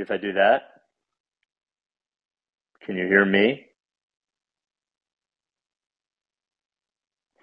[0.00, 0.62] Maybe if I do that.
[2.86, 3.66] Can you hear me?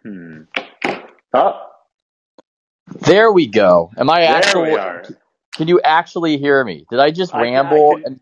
[0.04, 0.44] Hmm.
[1.34, 1.68] Oh,
[2.88, 3.92] There we go.
[3.98, 4.78] Am I there we actually?
[4.78, 5.12] are.
[5.56, 6.86] Can you actually hear me?
[6.90, 8.20] Did I just I can, I ramble can, and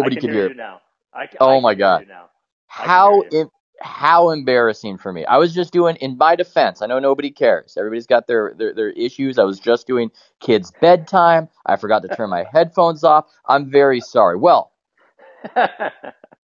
[0.00, 0.54] I nobody can could hear hear you me?
[0.54, 0.80] now.
[1.14, 2.02] I, I Oh can my hear god.
[2.02, 2.30] you now.
[2.78, 3.32] I can hear How you.
[3.80, 5.24] How embarrassing for me.
[5.24, 6.82] I was just doing in my defense.
[6.82, 7.76] I know nobody cares.
[7.76, 9.38] Everybody's got their, their their issues.
[9.38, 10.10] I was just doing
[10.40, 11.48] kids bedtime.
[11.66, 13.26] I forgot to turn my headphones off.
[13.46, 14.36] I'm very sorry.
[14.36, 14.72] Well,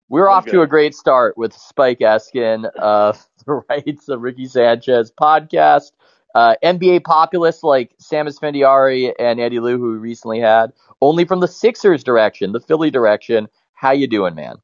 [0.09, 5.13] we're off to a great start with Spike Eskin of the Rights of Ricky Sanchez
[5.13, 5.93] podcast.
[6.35, 11.41] Uh, NBA populists like Samus Fendiari and Andy Liu, who we recently had, only from
[11.41, 13.49] the Sixers direction, the Philly direction.
[13.75, 14.57] How you doing, man?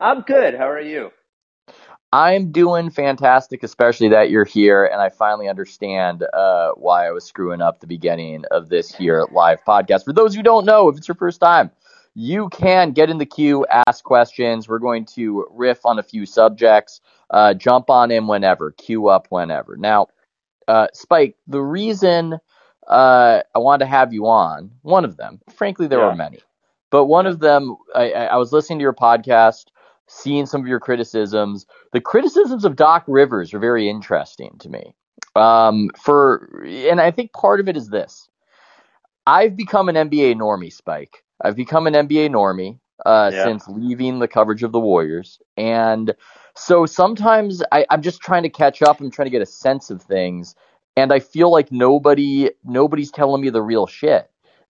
[0.00, 0.54] I'm good.
[0.54, 1.10] How are you?
[2.12, 7.24] I'm doing fantastic, especially that you're here, and I finally understand uh, why I was
[7.24, 10.04] screwing up the beginning of this here live podcast.
[10.04, 11.70] For those who don't know, if it's your first time,
[12.14, 14.68] you can get in the queue, ask questions.
[14.68, 19.28] We're going to riff on a few subjects, uh, jump on in whenever, queue up
[19.30, 19.76] whenever.
[19.76, 20.08] Now,
[20.68, 22.38] uh, Spike, the reason
[22.86, 26.40] uh, I wanted to have you on, one of them, frankly, there were many,
[26.90, 27.30] but one Yeah.
[27.32, 29.66] of them, I I was listening to your podcast,
[30.08, 31.66] seeing some of your criticisms.
[31.92, 34.94] The criticisms of Doc Rivers are very interesting to me.
[35.36, 38.28] Um, for and I think part of it is this:
[39.26, 41.24] I've become an NBA normie, Spike.
[41.42, 43.44] I've become an NBA normie uh, Yeah.
[43.44, 46.14] since leaving the coverage of the Warriors, and
[46.54, 49.00] so sometimes I, I'm just trying to catch up.
[49.00, 50.54] I'm trying to get a sense of things,
[50.96, 54.30] and I feel like nobody nobody's telling me the real shit.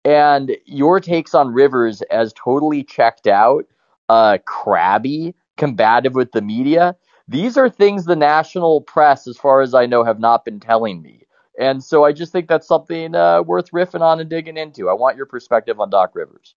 [0.06, 3.66] And your takes on Rivers as totally checked out,
[4.10, 6.96] uh, crabby, combative with the media.
[7.28, 11.02] These are things the national press, as far as I know, have not been telling
[11.02, 11.26] me.
[11.60, 14.90] And so I just think that's something uh, worth riffing on and digging into.
[14.90, 16.56] I want your perspective on Doc Rivers.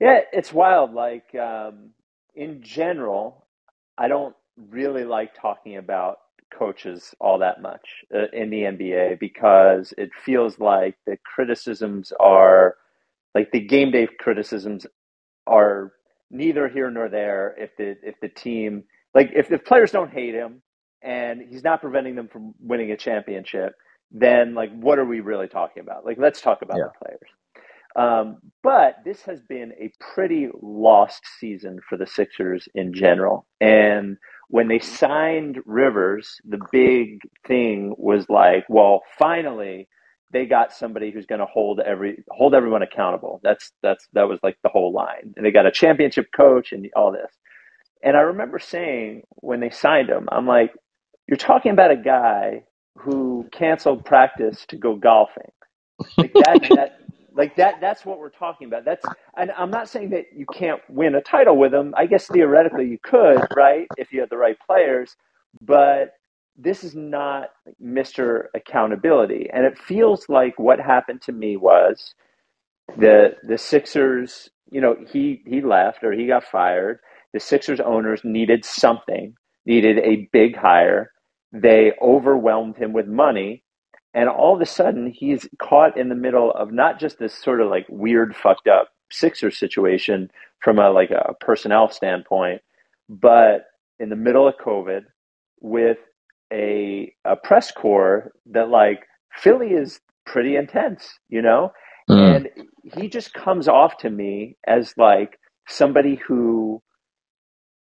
[0.00, 0.94] Yeah, it's wild.
[0.94, 1.90] Like, um,
[2.34, 3.44] in general,
[3.98, 4.36] I don't
[4.70, 6.18] really like talking about
[6.56, 12.76] coaches all that much uh, in the NBA because it feels like the criticisms are
[13.34, 14.86] like the game day criticisms
[15.46, 15.92] are
[16.30, 18.84] neither here nor there if the if the team
[19.14, 20.62] like if the players don't hate him
[21.02, 23.74] and he's not preventing them from winning a championship
[24.10, 26.84] then like what are we really talking about like let's talk about Yeah.
[26.84, 27.20] the players
[27.96, 33.46] um, but this has been a pretty lost season for the Sixers in general.
[33.60, 34.16] And
[34.48, 39.88] when they signed Rivers, the big thing was like, well, finally
[40.32, 43.40] they got somebody who's going to hold every hold everyone accountable.
[43.44, 45.34] That's that's that was like the whole line.
[45.36, 47.32] And they got a championship coach and all this.
[48.04, 50.72] And I remember saying when they signed him, I'm like,
[51.28, 52.64] you're talking about a guy
[52.98, 55.44] who canceled practice to go golfing
[56.18, 56.98] like that that
[57.34, 59.06] like that that's what we're talking about that's
[59.36, 62.86] and i'm not saying that you can't win a title with them i guess theoretically
[62.88, 65.16] you could right if you had the right players
[65.62, 66.12] but
[66.58, 67.50] this is not
[67.82, 69.48] mr accountability.
[69.52, 72.14] And it feels like what happened to me was
[72.98, 76.98] the the sixers you know he he left or he got fired.
[77.32, 79.34] The sixers owners needed something
[79.68, 81.12] needed a big hire.
[81.52, 83.62] They overwhelmed him with money.
[84.14, 87.60] And all of a sudden he's caught in the middle of not just this sort
[87.60, 90.30] of like weird fucked up Sixer situation
[90.60, 92.62] from a like a personnel standpoint,
[93.08, 93.66] but
[93.98, 95.02] in the middle of COVID
[95.60, 95.98] with
[96.52, 99.00] a a press corps that like
[99.36, 101.72] Philly is pretty intense, you know?
[102.10, 102.36] Mm.
[102.36, 102.48] And
[102.82, 105.38] he just comes off to me as like
[105.68, 106.82] somebody who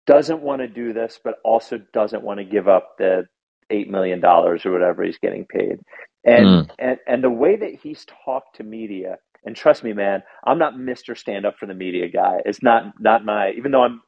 [0.07, 3.23] doesn't want to do this, but also doesn't want to give up the
[3.71, 5.79] eight million dollars or whatever he's getting paid.
[6.25, 6.71] And Mm.
[6.79, 10.75] and and the way that he's talked to media, and trust me, man, I'm not
[10.75, 11.17] Mr.
[11.17, 12.39] Stand Up for the Media guy.
[12.45, 14.01] It's not not my even though I'm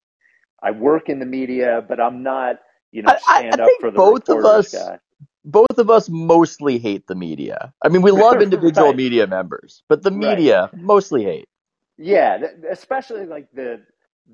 [0.64, 2.58] I work in the media, but I'm not,
[2.94, 5.00] you know, I, I I stand up for the both of us guy.
[5.46, 7.74] both of us mostly hate the media.
[7.84, 8.96] I mean, we love individual right.
[8.96, 10.38] media members, but the Right.
[10.38, 11.50] media mostly hate.
[11.98, 12.40] Yeah,
[12.72, 13.82] especially like the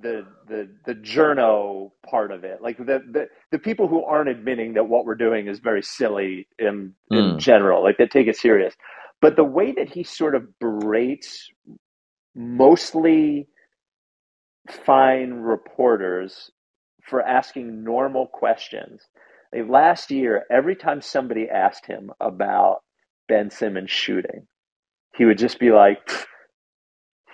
[0.02, 4.74] the the the journo part of it, like the, the the people who aren't admitting
[4.76, 7.38] that what we're doing is very silly in in Mm.
[7.38, 8.76] general, like they take it serious.
[9.22, 11.50] But the way that he sort of berates
[12.36, 13.48] mostly
[14.70, 16.52] fine reporters
[17.10, 19.04] for asking normal questions.
[19.54, 22.82] Like last year, every time somebody asked him about
[23.30, 24.48] Ben Simmons shooting,
[25.16, 26.00] he would just be like,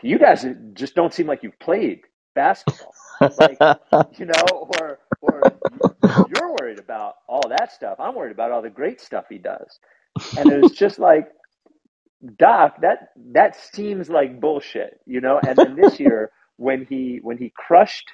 [0.04, 2.01] "You guys just don't seem like you've played
[2.36, 2.95] basketball."
[3.39, 3.60] like
[4.18, 5.57] you know or or
[6.25, 9.80] you're worried about all that stuff i'm worried about all the great stuff he does
[10.38, 11.25] and it was just like
[12.38, 15.39] Doc, that that seems like bullshit, you know.
[15.48, 18.12] And then this year, when he when he crushed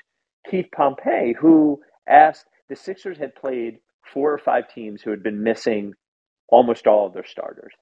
[0.49, 3.79] Keith Pompey, who asked the Sixers had played
[4.13, 5.93] four or five teams who had been missing
[6.49, 7.73] almost all of their starters,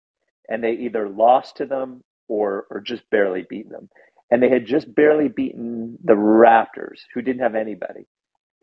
[0.49, 3.89] and they either lost to them or or just barely beaten them,
[4.31, 8.07] and they had just barely beaten the Raptors, who didn't have anybody.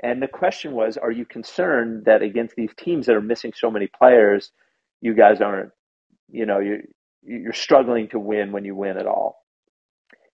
[0.03, 3.71] And the question was, are you concerned that against these teams that are missing so
[3.71, 4.53] many players,
[5.01, 5.73] you guys aren't,
[6.31, 6.83] you know, you
[7.23, 9.45] you're struggling to win when you win at all.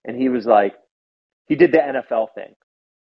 [0.04, 0.74] And he was like,
[1.46, 2.54] he did the NFL thing.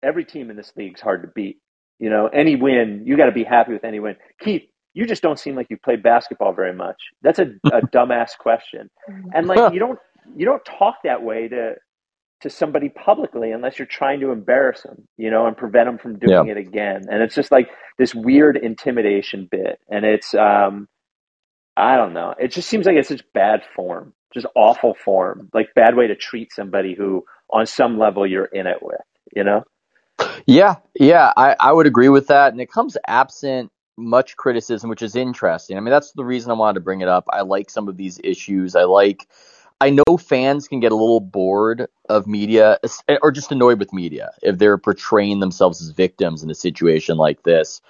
[0.03, 1.59] Every team in this league's hard to beat.
[1.99, 4.17] You know, any win, you got to be happy with any win.
[4.41, 4.63] Keith,
[4.95, 7.01] you just don't seem like you play basketball very much.
[7.23, 8.91] That's a, a dumbass question.
[9.35, 9.99] And like, you don't,
[10.37, 11.75] you don't talk that way to,
[12.41, 16.19] to somebody publicly unless you're trying to embarrass them, you know, and prevent them from
[16.19, 16.53] doing yeah.
[16.53, 17.03] it again.
[17.09, 19.79] And it's just like this weird intimidation bit.
[19.89, 20.89] And it's, um,
[21.77, 22.35] I don't know.
[22.39, 26.17] It just seems like it's such bad form, just awful form, like bad way to
[26.17, 29.01] treat somebody who, on some level, you're in it with.
[29.35, 29.63] You know?
[30.47, 35.03] Yeah, yeah, I, I would agree with that, and it comes absent much criticism, which
[35.03, 35.77] is interesting.
[35.77, 37.25] I mean, that's the reason I wanted to bring it up.
[37.31, 38.75] I like some of these issues.
[38.75, 39.29] I like.
[39.81, 42.79] I know fans can get a little bored of media
[43.21, 47.43] or just annoyed with media if they're portraying themselves as victims in a situation like
[47.43, 47.81] this.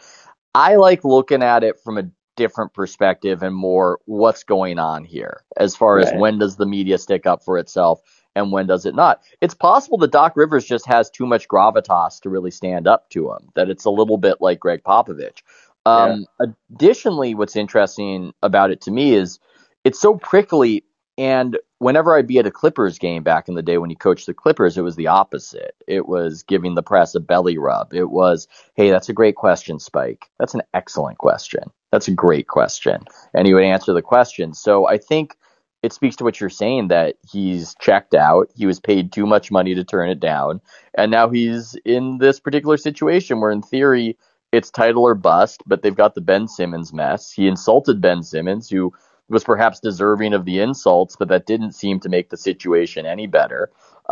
[0.55, 5.45] I like looking at it from a different perspective and more what's going on here
[5.59, 6.07] as far right.
[6.07, 8.01] as when does the media stick up for itself
[8.35, 9.23] and when does it not.
[9.41, 13.31] It's possible that Doc Rivers just has too much gravitas to really stand up to
[13.31, 15.43] him, that it's a little bit like Gregg Popovich.
[15.85, 16.47] Um, yeah.
[16.71, 19.39] Additionally, what's interesting about it to me is
[19.85, 20.85] it's so prickly
[21.19, 24.27] and whenever I'd be at a Clippers game back in the day when he coached
[24.27, 25.75] the Clippers, it was the opposite.
[25.87, 27.93] It was giving the press a belly rub.
[27.93, 30.31] It was, hey, that's a great question, Spike.
[30.39, 31.65] That's an excellent question.
[31.91, 33.03] That's a great question.
[33.35, 34.55] And he would answer the question.
[34.55, 35.37] So I think
[35.83, 38.49] it speaks to what you're saying that he's checked out.
[38.55, 40.61] He was paid too much money to turn it down.
[40.95, 44.17] And now he's in this particular situation where, in theory,
[44.53, 47.33] it's title or bust, but they've got the Ben Simmons mess.
[47.33, 48.93] He insulted Ben Simmons, who
[49.29, 53.27] was perhaps deserving of the insults, but that didn't seem to make the situation any
[53.27, 53.71] better.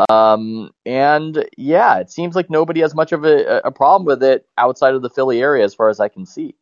[0.08, 4.46] Um, and yeah, it seems like nobody has much of a, a problem with it
[4.56, 6.54] outside of the Philly area, as far as I can see.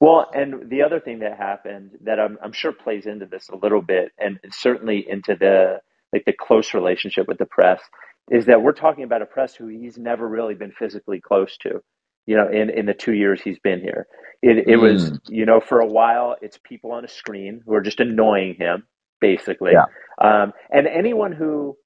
[0.00, 3.56] Well, and the other thing that happened that I'm, I'm sure plays into this a
[3.56, 5.80] little bit, and certainly into the
[6.12, 7.80] like the close relationship with the press,
[8.30, 11.82] is that we're talking about a press who he's never really been physically close to
[12.26, 14.06] you know, in, in the two years he's been here.
[14.42, 14.82] It, it mm.
[14.82, 18.54] was, you know, for a while, it's people on a screen who are just annoying
[18.54, 18.84] him,
[19.20, 19.72] basically.
[19.72, 19.86] Yeah.
[20.20, 21.76] Um, and anyone who,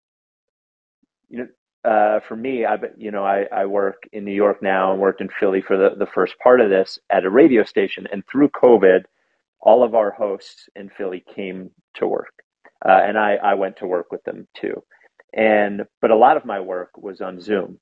[1.31, 1.46] you know,
[1.85, 5.21] uh, for me, I, you know, I, I work in New York now and worked
[5.21, 8.07] in Philly for the, the first part of this at a radio station.
[8.13, 9.03] And through COVID,
[9.61, 12.35] all of our hosts in Philly came to work.
[12.87, 14.83] Uh, and I, I went to work with them too.
[15.35, 17.81] And, but a lot of my work was on Zoom.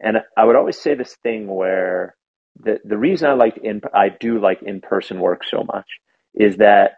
[0.00, 2.16] And I would always say this thing where
[2.58, 5.86] the the reason I like in I do like in person work so much
[6.34, 6.92] is that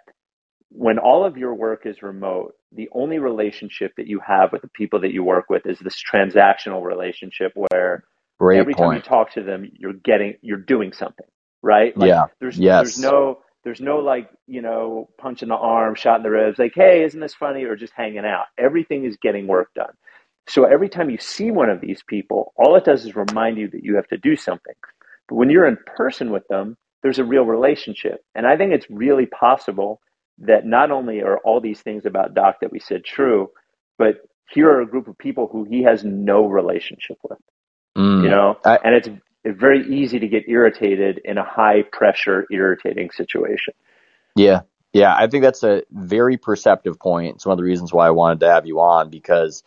[0.70, 4.68] when all of your work is remote, the only relationship that you have with the
[4.68, 8.04] people that you work with is this transactional relationship where
[8.38, 8.88] Great every point.
[8.88, 11.26] time you talk to them, you're getting you're doing something,
[11.62, 11.96] right?
[11.96, 12.26] Like, yeah.
[12.40, 12.82] There's yes.
[12.82, 16.58] there's no there's no like you know punch in the arm, shot in the ribs,
[16.58, 18.44] like hey, isn't this funny, or just hanging out.
[18.58, 19.92] Everything is getting work done.
[20.48, 23.68] So every time you see one of these people, all it does is remind you
[23.68, 24.74] that you have to do something.
[25.28, 28.24] But when you're in person with them, there's a real relationship.
[28.34, 30.00] And I think it's really possible
[30.40, 33.50] that not only are all these things about Doc that we said true,
[33.98, 34.16] but
[34.50, 37.38] here are a group of people who he has no relationship with.
[37.96, 39.08] Mm, you know, I, and it's,
[39.44, 43.74] it's very easy to get irritated in a high pressure, irritating situation.
[44.36, 44.60] Yeah.
[44.92, 45.14] Yeah.
[45.14, 47.36] I think that's a very perceptive point.
[47.36, 49.62] It's one of the reasons why I wanted to have you on because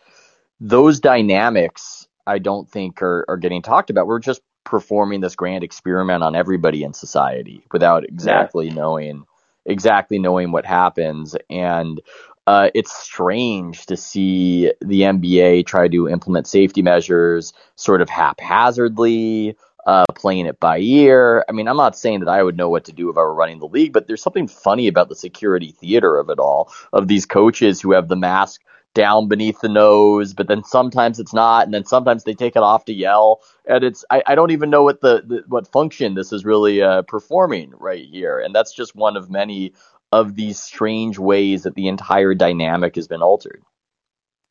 [0.60, 4.06] those dynamics I don't think are, are getting talked about.
[4.06, 8.74] We're just performing this grand experiment on everybody in society without exactly yeah.
[8.74, 9.24] knowing
[9.66, 11.36] exactly knowing what happens.
[11.50, 12.00] And
[12.46, 19.56] uh, it's strange to see the NBA try to implement safety measures sort of haphazardly,
[19.86, 21.44] uh, playing it by ear.
[21.48, 23.34] I mean, I'm not saying that I would know what to do if I were
[23.34, 27.08] running the league, but there's something funny about the security theater of it all, of
[27.08, 28.60] these coaches who have the mask
[28.94, 32.62] down beneath the nose, but then sometimes it's not, and then sometimes they take it
[32.62, 36.14] off to yell, and it's I, I don't even know what the, the what function
[36.14, 39.74] this is really uh, performing right here, and that's just one of many
[40.12, 43.62] of these strange ways that the entire dynamic has been altered.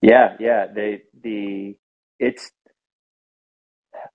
[0.01, 1.75] Yeah, yeah, they the
[2.19, 2.51] it's.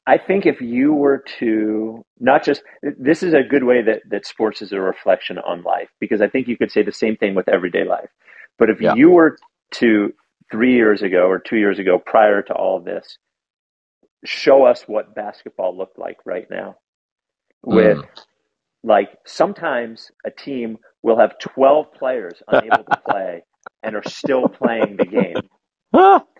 [0.06, 2.62] I think if you were to not just
[2.99, 6.28] this is a good way that that sports is a reflection on life because I
[6.28, 8.09] think you could say the same thing with everyday life
[8.59, 8.97] But if Yeah.
[8.97, 9.38] you were
[9.75, 10.12] to
[10.50, 13.18] three years ago or two years ago, prior to all this,
[14.25, 16.76] show us what basketball looked like right now.
[17.64, 17.75] Mm.
[17.75, 18.04] With
[18.85, 23.42] like sometimes a team will have 12 players unable to play
[23.82, 26.23] and are still playing the game.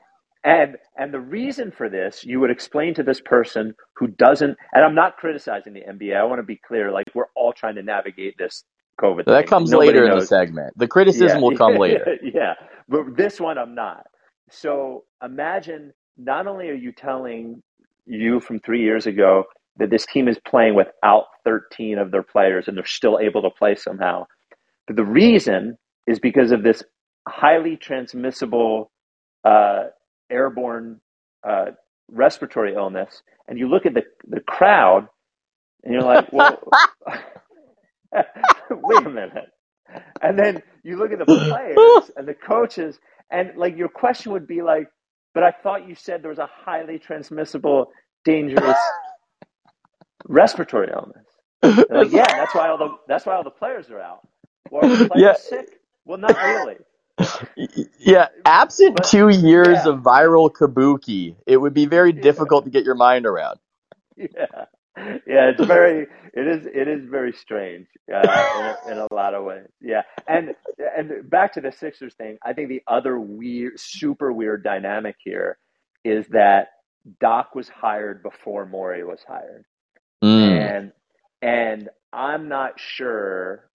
[0.47, 4.57] And and the reason for this, you would explain to this person who doesn't.
[4.73, 6.17] And I'm not criticizing the NBA.
[6.17, 6.93] I want to be clear.
[6.93, 8.63] Like we're all trying to navigate this
[9.01, 9.27] COVID.
[9.27, 10.75] that comes Nobody later in the segment.
[10.79, 12.09] The criticism Yeah, will come later.
[12.23, 12.55] yeah,
[12.89, 14.07] but this one I'm not.
[14.51, 17.63] So imagine not only are you telling
[18.07, 19.45] you from three years ago
[19.79, 23.51] that this team is playing without 13 of their players and they're still able to
[23.51, 24.27] play somehow,
[24.87, 26.83] but the reason is because of this
[27.29, 28.93] highly transmissible
[29.45, 29.85] uh,
[30.31, 31.01] airborne
[31.49, 31.67] uh,
[32.11, 33.23] respiratory illness.
[33.49, 35.09] And you look at the, the crowd
[35.85, 36.61] and you're like, well,
[38.83, 39.51] wait a minute.
[40.23, 42.99] And then you look at the players and the coaches,
[43.31, 44.89] and like your question would be like,
[45.35, 47.91] but I thought you said there was a highly transmissible,
[48.25, 48.79] dangerous
[50.29, 51.25] respiratory illness.
[51.63, 54.27] They're like, yeah, that's why all the that's why all the players are out.
[54.73, 55.35] Are the players Yeah.
[55.35, 55.81] sick?
[56.05, 56.77] Well, not really.
[57.99, 59.89] Yeah, absent But- two years yeah.
[59.93, 63.59] of viral kabuki, it would be very difficult to get your mind around.
[64.17, 64.67] yeah
[65.27, 69.35] yeah it's very it is it is very strange uh, in, a, in a lot
[69.35, 69.67] of ways.
[69.81, 70.55] Yeah and
[70.97, 75.59] and back to the sixers thing i think the other weird super weird dynamic here
[76.05, 76.69] is that
[77.21, 79.65] doc was hired before Morey was hired.
[80.25, 80.77] Mm.
[80.77, 80.93] and
[81.43, 83.71] and i'm not sure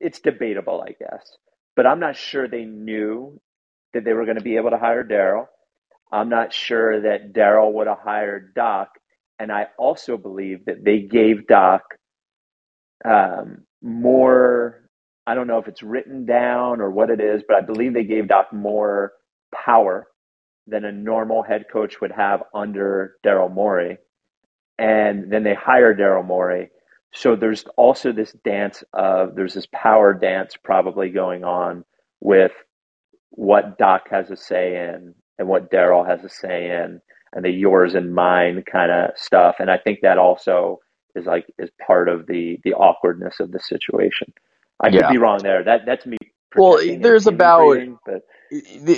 [0.00, 1.36] it's debatable i guess
[1.76, 3.40] but i'm not sure they knew
[3.92, 5.46] that they were going to be able to hire daryl.
[6.10, 8.90] I'm not sure that daryl would have hired doc
[9.38, 11.82] and i also believe that they gave doc
[13.04, 14.88] um, more
[15.26, 18.04] i don't know if it's written down or what it is but i believe they
[18.04, 19.12] gave doc more
[19.54, 20.06] power
[20.68, 23.98] than a normal head coach would have under daryl morey
[24.78, 26.70] and then they hire Daryl Morey.
[27.14, 31.84] So there's also this dance of there's this power dance probably going on
[32.20, 32.52] with
[33.30, 37.00] what Doc has a say in and what Daryl has a say in
[37.32, 39.56] and the yours and mine kind of stuff.
[39.58, 40.80] And I think that also
[41.14, 44.32] is like is part of the the awkwardness of the situation.
[44.80, 45.62] I could be wrong there.
[45.64, 46.16] That that's me.
[46.56, 48.22] Well, there's about- but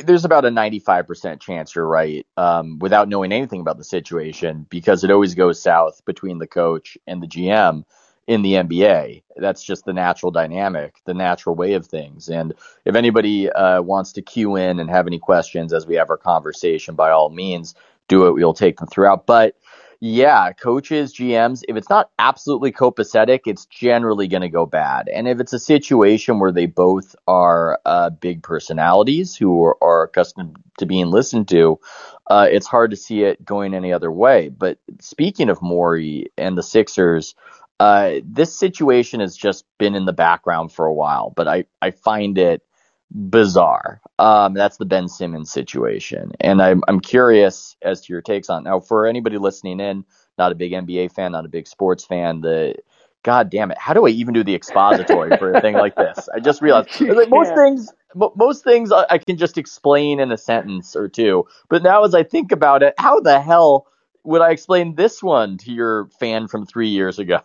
[0.05, 5.05] There's about a 95% chance you're right, um, without knowing anything about the situation, because
[5.05, 7.85] it always goes south between the coach and the GM
[8.26, 9.23] in the NBA.
[9.37, 12.29] That's just the natural dynamic, the natural way of things.
[12.29, 16.11] And if anybody uh, wants to cue in and have any questions as we have
[16.11, 17.75] our conversation, by all means,
[18.08, 18.32] do it.
[18.32, 19.26] We'll take them throughout.
[19.26, 19.56] But
[20.00, 25.08] yeah, coaches, GMs, if it's not absolutely copacetic, it's generally going to go bad.
[25.08, 30.02] And if it's a situation where they both are uh, big personalities who are, are
[30.02, 31.80] accustomed to being listened to,
[32.28, 34.50] uh, it's hard to see it going any other way.
[34.50, 37.34] But speaking of Morey and the Sixers,
[37.80, 41.92] uh, this situation has just been in the background for a while, but I, I
[41.92, 42.62] find it
[43.11, 44.00] bizarre.
[44.18, 48.62] Um, that's the Ben Simmons situation, and I'm I'm curious as to your takes on
[48.66, 48.68] it.
[48.68, 48.80] now.
[48.80, 50.04] For anybody listening in,
[50.38, 52.76] not a big NBA fan, not a big sports fan, the
[53.25, 56.28] God damn it, how do I even do the expository for a thing like this?
[56.34, 57.56] I just realized like, most can't.
[57.56, 61.46] things, mo- most things I, I can just explain in a sentence or two.
[61.70, 63.87] But now, as I think about it, how the hell
[64.25, 67.40] would I explain this one to your fan from three years ago?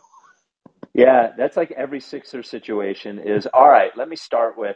[0.93, 4.75] Yeah, that's like every Sixer situation is all right, let me start with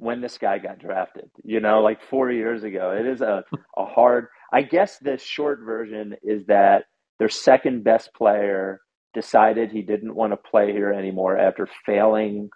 [0.00, 1.30] when this guy got drafted.
[1.44, 2.96] You know, like four years ago.
[2.98, 3.44] It is a,
[3.76, 6.84] a hard I guess the short version is that
[7.18, 8.80] their second best player
[9.14, 12.50] decided he didn't want to play here anymore after failing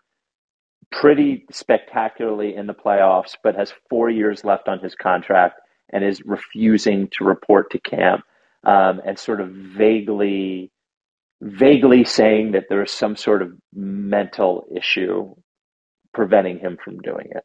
[0.90, 5.60] pretty spectacularly in the playoffs, but has four years left on his contract
[5.92, 8.22] and is refusing to report to camp
[8.64, 10.70] um, and sort of vaguely
[11.42, 15.34] vaguely saying that there is some sort of mental issue
[16.14, 17.44] preventing him from doing it.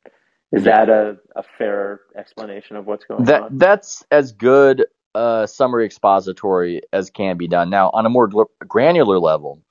[0.52, 3.58] Is that a, a fair explanation of what's going That on?
[3.58, 4.86] that's as good
[5.16, 7.70] a summary expository as can be done.
[7.70, 8.30] Now, on a more
[8.68, 9.62] granular level,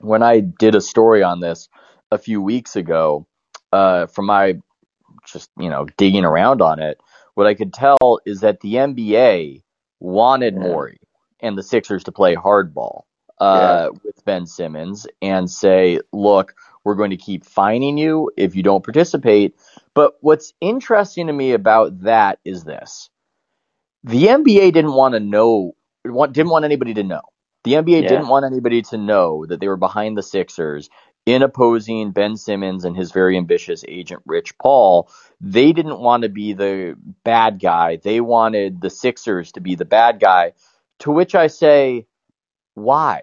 [0.00, 1.68] when I did a story on this
[2.10, 3.26] a few weeks ago,
[3.72, 4.54] uh, from my
[5.26, 6.98] just you know digging around on it,
[7.34, 9.62] what I could tell is that the NBA
[10.00, 10.60] wanted Yeah.
[10.60, 11.00] Morey
[11.40, 13.02] and the Sixers to play hardball
[13.38, 18.62] uh, with Ben Simmons and say, "Look, we're going to keep fining you if you
[18.62, 19.56] don't participate."
[19.94, 23.10] But what's interesting to me about that is this:
[24.04, 25.72] the NBA didn't want to know,
[26.04, 27.22] didn't want anybody to know.
[27.64, 28.08] The NBA Yeah.
[28.08, 30.90] didn't want anybody to know that they were behind the Sixers
[31.26, 35.08] in opposing Ben Simmons and his very ambitious agent Rich Paul,
[35.40, 37.96] they didn't want to be the bad guy.
[37.96, 40.52] They wanted the Sixers to be the bad guy.
[41.00, 42.06] To which I say,
[42.74, 43.22] why?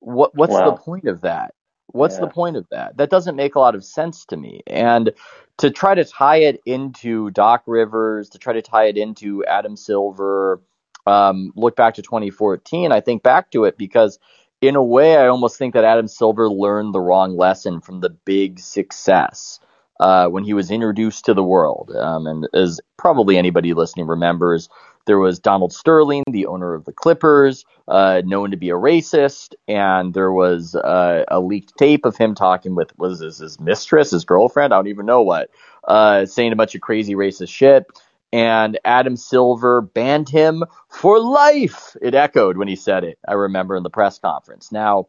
[0.00, 0.70] What what's wow.
[0.70, 1.54] the point of that?
[1.88, 2.22] What's yeah.
[2.22, 2.96] the point of that?
[2.96, 4.62] That doesn't make a lot of sense to me.
[4.66, 5.12] And
[5.58, 9.76] to try to tie it into Doc Rivers, to try to tie it into Adam
[9.76, 10.60] Silver,
[11.06, 14.18] um, look back to 2014, I think back to it because
[14.60, 18.10] in a way, I almost think that Adam Silver learned the wrong lesson from the
[18.10, 19.60] big success
[20.00, 21.90] uh, when he was introduced to the world.
[21.94, 24.68] Um, and as probably anybody listening remembers,
[25.06, 29.54] there was Donald Sterling, the owner of the Clippers, uh, known to be a racist,
[29.68, 34.10] and there was uh, a leaked tape of him talking with was this his mistress,
[34.10, 35.50] his girlfriend, I don't even know what,
[35.84, 37.86] uh, saying a bunch of crazy racist shit.
[38.32, 41.96] And Adam Silver banned him for life.
[42.02, 43.18] It echoed when he said it.
[43.26, 44.72] I remember in the press conference.
[44.72, 45.06] Now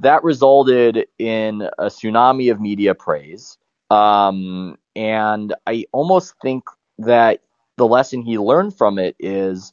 [0.00, 3.58] that resulted in a tsunami of media praise.
[3.90, 6.64] Um, and I almost think
[6.98, 7.42] that
[7.80, 9.72] the lesson he learned from it is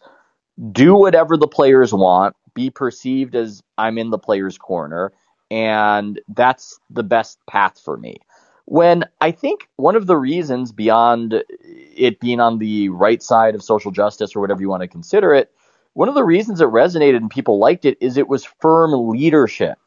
[0.72, 5.12] do whatever the players want, be perceived as I'm in the player's corner,
[5.52, 8.16] and that's the best path for me.
[8.64, 13.62] When I think one of the reasons beyond it being on the right side of
[13.62, 15.52] social justice or whatever you want to consider it,
[15.94, 19.78] one of the reasons it resonated and people liked it is it was firm leadership.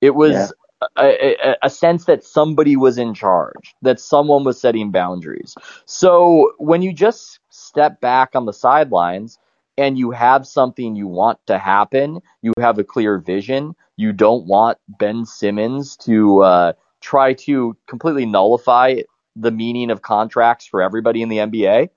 [0.00, 0.48] It was yeah
[0.96, 5.54] a, a, a, sense that somebody was in charge, that someone was setting boundaries.
[5.84, 9.38] So when you just step back on the sidelines
[9.78, 14.46] and you have something you want to happen, you have a clear vision, you don't
[14.46, 18.96] want Ben Simmons to uh, try to completely nullify
[19.36, 21.90] the meaning of contracts for everybody in the NBA.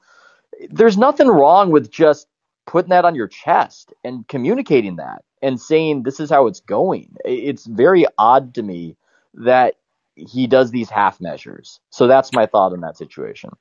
[0.69, 2.27] There's nothing wrong with just
[2.65, 7.15] putting that on your chest and communicating that and saying this is how it's going.
[7.23, 8.97] It's very odd to me
[9.35, 9.75] that
[10.15, 11.79] he does these half measures.
[11.89, 13.51] So that's my thought on that situation.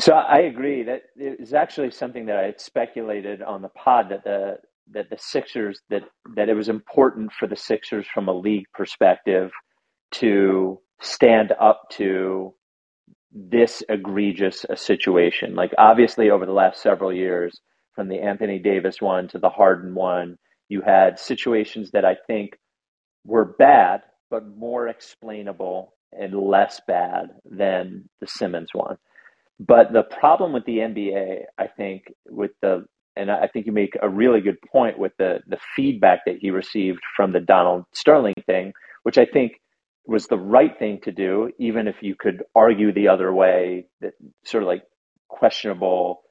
[0.00, 4.10] So I agree that it is actually something that I had speculated on the pod
[4.10, 4.58] that the
[4.92, 6.02] that the Sixers that
[6.36, 9.50] that it was important for the Sixers from a league perspective
[10.12, 12.54] to stand up to
[13.32, 15.54] this egregious a situation.
[15.54, 17.60] Like obviously over the last several years,
[17.94, 22.58] from the Anthony Davis one to the Harden one, you had situations that I think
[23.24, 28.96] were bad, but more explainable and less bad than the Simmons one.
[29.58, 33.96] But the problem with the NBA, I think, with the and I think you make
[34.00, 38.34] a really good point with the the feedback that he received from the Donald Sterling
[38.46, 39.52] thing, which I think
[40.06, 44.14] was the right thing to do, even if you could argue the other way, that
[44.44, 44.84] sort of like
[45.28, 46.22] questionable.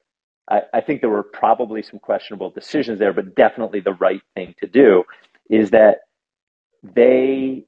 [0.49, 4.55] I, I think there were probably some questionable decisions there, but definitely the right thing
[4.59, 5.03] to do
[5.49, 5.97] is that
[6.83, 7.65] they,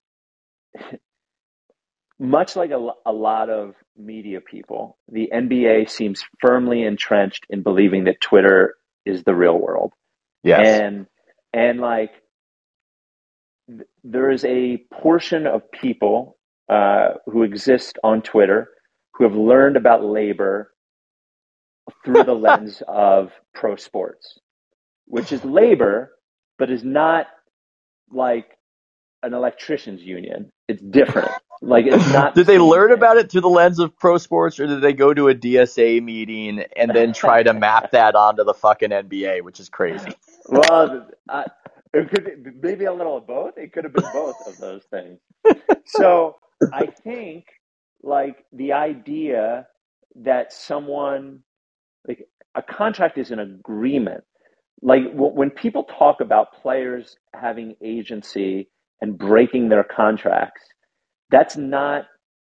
[2.19, 8.05] much like a, a lot of media people, the NBA seems firmly entrenched in believing
[8.05, 9.93] that Twitter is the real world.
[10.43, 10.81] Yes.
[10.81, 11.07] And,
[11.53, 12.11] and like,
[14.03, 18.69] there is a portion of people uh, who exist on Twitter
[19.13, 20.71] who have learned about labor
[22.03, 24.39] through the lens of pro sports,
[25.05, 26.11] which is labor,
[26.57, 27.27] but is not
[28.11, 28.57] like
[29.23, 30.51] an electrician's union.
[30.67, 31.31] It's different.
[31.61, 32.35] Like it's not.
[32.35, 35.13] did they learn about it through the lens of pro sports, or did they go
[35.13, 39.59] to a DSA meeting and then try to map that onto the fucking NBA, which
[39.59, 40.17] is crazy?
[40.47, 41.45] Well, I,
[41.93, 43.57] it could be, maybe a little of both.
[43.57, 45.19] It could have been both of those things.
[45.85, 46.37] So
[46.71, 47.45] I think
[48.03, 49.67] like the idea
[50.17, 51.41] that someone
[52.07, 54.23] like a contract is an agreement.
[54.81, 58.69] Like w- when people talk about players having agency
[59.01, 60.63] and breaking their contracts,
[61.31, 62.05] that's not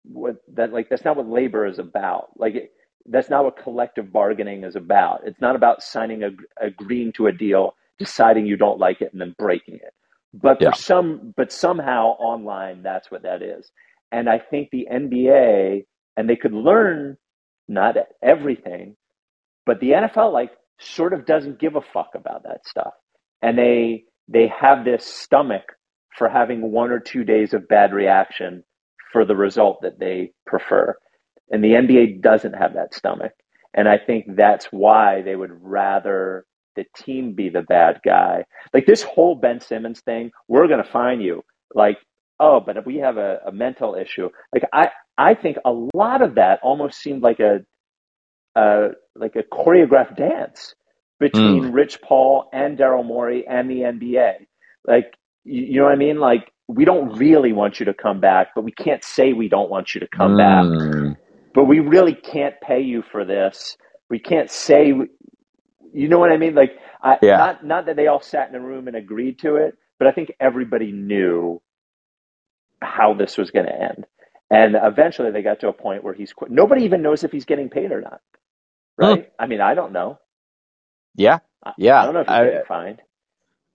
[0.03, 2.29] what that like that's not what labor is about.
[2.37, 2.71] Like it,
[3.05, 5.21] that's not what collective bargaining is about.
[5.25, 6.29] It's not about signing a
[6.61, 9.93] agreeing to a deal, deciding you don't like it, and then breaking it.
[10.33, 10.71] But yeah.
[10.71, 13.71] for some, but somehow online, that's what that is.
[14.11, 15.85] And I think the NBA,
[16.15, 17.17] and they could learn
[17.67, 18.95] not everything,
[19.65, 22.93] but the NFL like sort of doesn't give a fuck about that stuff.
[23.41, 25.63] And they they have this stomach
[26.17, 28.63] for having one or two days of bad reaction
[29.17, 30.95] for the result that they prefer.
[31.49, 33.31] And the NBA doesn't have that stomach.
[33.73, 38.45] And I think that's why they would rather the team be the bad guy.
[38.75, 41.43] Like this whole Ben Simmons thing, we're going to find you.
[41.73, 41.97] Like,
[42.39, 44.29] oh, but we have a, a mental issue.
[44.53, 47.61] Like, I, I think a lot of that almost seemed like a
[48.55, 50.75] uh, like a choreographed dance
[51.19, 51.73] between mm.
[51.73, 54.45] Rich Paul and Daryl Morey and the NBA.
[54.85, 56.19] Like, you, you know what I mean?
[56.19, 59.69] Like, we don't really want you to come back, but we can't say we don't
[59.69, 60.37] want you to come Mm.
[60.37, 61.17] back.
[61.55, 63.77] But we really can't pay you for this.
[64.09, 64.87] We can't say,
[65.93, 66.55] you know what I mean?
[66.55, 67.37] Like, I, Yeah.
[67.37, 70.11] not not that they all sat in a room and agreed to it, but I
[70.13, 71.61] think everybody knew
[72.81, 74.05] how this was going to end.
[74.51, 76.51] And eventually, they got to a point where he's quit.
[76.51, 78.21] Nobody even knows if he's getting paid or not,
[78.97, 79.31] right?
[79.39, 80.19] I mean, I don't know.
[81.15, 81.39] Yeah.
[81.65, 82.01] I, Yeah.
[82.01, 83.01] I don't know if he's I- getting fined.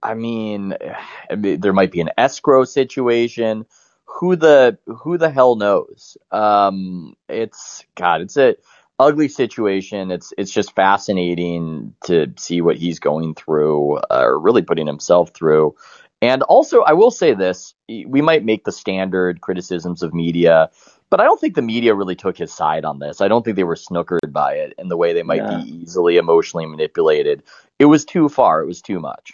[0.03, 0.75] I mean,
[1.31, 3.67] there might be an escrow situation.
[4.05, 6.17] Who the who the hell knows?
[6.31, 8.57] Um, it's God, it's a
[8.99, 10.11] ugly situation.
[10.11, 15.31] It's it's just fascinating to see what he's going through, uh, or really putting himself
[15.31, 15.77] through.
[16.21, 20.71] And also, I will say this: we might make the standard criticisms of media,
[21.11, 23.21] but I don't think the media really took his side on this.
[23.21, 25.63] I don't think they were snookered by it in the way they might No.
[25.65, 27.43] be easily emotionally manipulated.
[27.79, 28.63] It was too far.
[28.63, 29.33] It was too much.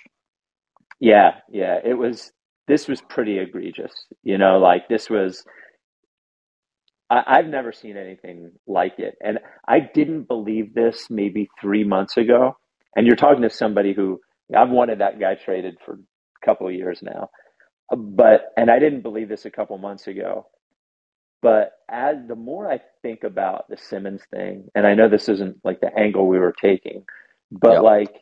[1.01, 1.79] Yeah, yeah.
[1.85, 2.33] It was.
[2.69, 3.93] This was pretty egregious.
[4.23, 5.45] You know, like this was.
[7.11, 12.17] I, I've never seen anything like it, and I didn't believe this maybe three months
[12.17, 12.57] ago.
[12.97, 14.21] And you're talking to somebody who
[14.57, 17.31] I've wanted that guy traded for a couple of years now,
[17.97, 20.49] but and I didn't believe this a couple months ago.
[21.43, 25.59] But as the more I think about the Simmons thing, and I know this isn't
[25.65, 27.05] like the angle we were taking,
[27.53, 27.81] but Yeah.
[27.81, 28.13] like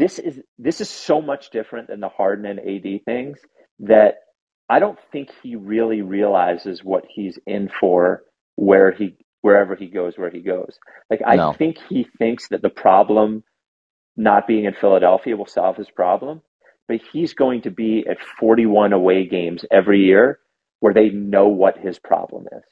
[0.00, 3.38] this is this is so much different than the Harden and AD things
[3.80, 4.16] that
[4.70, 8.24] I don't think he really realizes what he's in for
[8.56, 10.78] where he wherever he goes where he goes.
[11.10, 11.58] Like I No.
[11.58, 13.44] think he thinks that the problem
[14.16, 16.42] not being in Philadelphia will solve his problem,
[16.88, 20.40] but he's going to be at 41 away games every year
[20.80, 22.64] where they know what his problem is.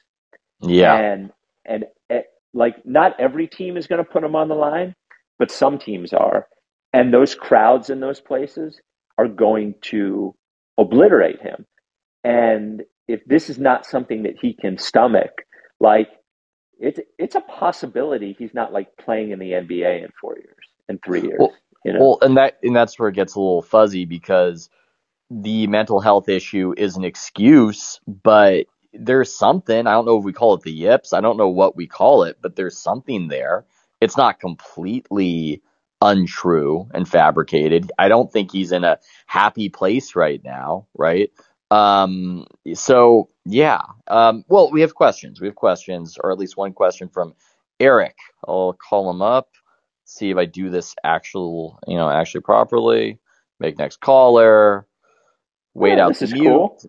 [0.63, 1.03] Yeah.
[1.03, 1.33] And
[1.67, 2.23] and eh,
[2.55, 4.95] like not every team is going to put him on the line,
[5.39, 6.49] but some teams are.
[6.99, 8.81] And those crowds in those places
[9.17, 10.35] are going to
[10.77, 11.65] obliterate him.
[12.25, 15.31] And if this is not something that he can stomach,
[15.79, 16.09] like
[16.81, 20.99] it's it's a possibility he's not like playing in the NBA in 4 years, in
[20.99, 22.01] 3 years, Well, you know.
[22.01, 24.69] Well, and that and that's where it gets a little fuzzy because
[25.31, 29.87] the mental health issue is an excuse, but there's something.
[29.87, 31.13] I don't know if we call it the yips.
[31.13, 33.67] I don't know what we call it, but there's something there.
[34.01, 35.63] It's not completely
[36.03, 37.93] untrue and fabricated.
[37.99, 41.31] I don't think he's in a happy place right now, right?
[41.71, 43.83] Um, so yeah.
[44.09, 45.41] Um, well, we have questions.
[45.41, 47.35] We have questions, or at least one question from
[47.81, 48.17] Eric.
[48.47, 49.49] I'll call him up
[50.07, 53.21] see if I do this actual, you know, actually properly.
[53.61, 54.87] Make next caller.
[55.75, 56.73] Wait Yeah, out this the is mute.
[56.75, 56.81] cool.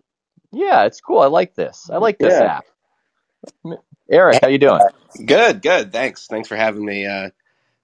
[0.52, 1.20] Yeah, it's cool.
[1.20, 1.90] I like this.
[1.92, 2.42] I like this Yeah.
[2.42, 2.66] app.
[4.10, 4.82] Eric, how you doing?
[5.24, 5.92] Good, good.
[5.92, 6.26] Thanks.
[6.28, 7.30] Thanks for having me uh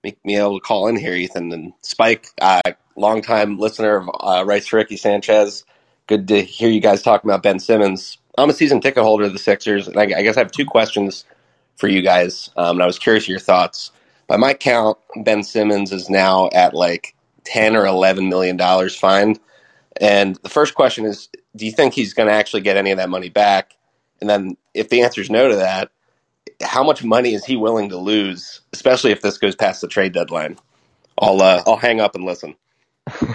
[0.07, 1.53] make me able to call in here, Ethan.
[1.53, 2.61] And Spike, uh
[2.95, 5.65] longtime listener of uh for Ricky Sanchez.
[6.07, 8.17] Good to hear you guys talking about Ben Simmons.
[8.39, 10.65] I'm a season ticket holder of the Sixers, and I, I guess I have two
[10.65, 11.25] questions
[11.77, 12.51] for you guys.
[12.57, 13.91] Um, and I was curious your thoughts.
[14.29, 19.41] By my count, Ben Simmons is now at like ten or eleven million dollars fined.
[20.01, 22.99] And the first question is, do you think he's going to actually get any of
[22.99, 23.73] that money back?
[24.21, 25.91] And then, if the answer is no to that,
[26.63, 30.13] how much money is he willing to lose, especially if this goes past the trade
[30.13, 30.59] deadline?
[31.19, 32.57] I'll uh, I'll hang up and listen.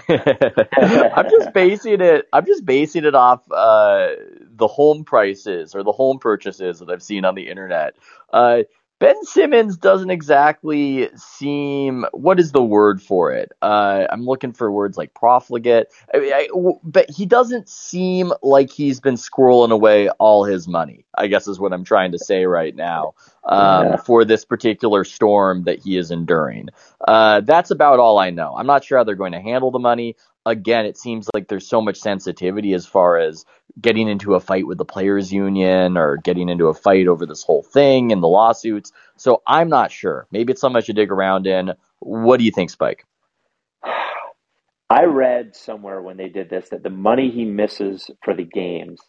[0.09, 2.27] I'm just basing it.
[2.33, 4.09] I'm just basing it off uh,
[4.41, 7.95] the home prices or the home purchases that I've seen on the internet.
[8.33, 8.63] Uh,
[9.01, 12.05] ben Simmons doesn't exactly seem.
[12.11, 13.51] What is the word for it?
[13.59, 15.87] Uh, I'm looking for words like profligate.
[16.13, 16.47] I, mean, I,
[16.83, 21.03] but he doesn't seem like he's been squirreling away all his money.
[21.17, 23.97] I guess is what I'm trying to say right now um, Yeah.
[23.97, 26.69] for this particular storm that he is enduring.
[27.05, 28.55] Uh, that's about all I know.
[28.55, 30.15] I'm not sure how they're going to handle the money.
[30.45, 33.45] Again, it seems like there's so much sensitivity as far as
[33.79, 37.43] getting into a fight with the players union or getting into a fight over this
[37.43, 38.91] whole thing and the lawsuits.
[39.17, 40.27] So I'm not sure.
[40.31, 41.73] Maybe it's something I should dig around in.
[41.99, 43.05] What do you think, Spike?
[44.89, 49.01] I read somewhere when they did this that the money he misses for the games,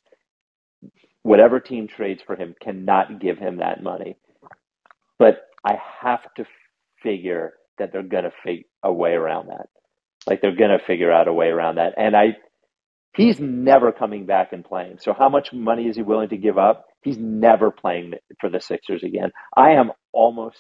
[1.22, 4.16] whatever team trades for him cannot give him that money.
[5.18, 6.46] But I have to
[7.03, 9.68] figure that they're going to figure a way around that.
[10.27, 11.94] Like they're going to figure out a way around that.
[11.96, 12.37] And I,
[13.14, 14.98] he's never coming back and playing.
[15.01, 16.87] So how much money is he willing to give up?
[17.03, 19.31] He's never playing for the Sixers again.
[19.57, 20.59] I am almost,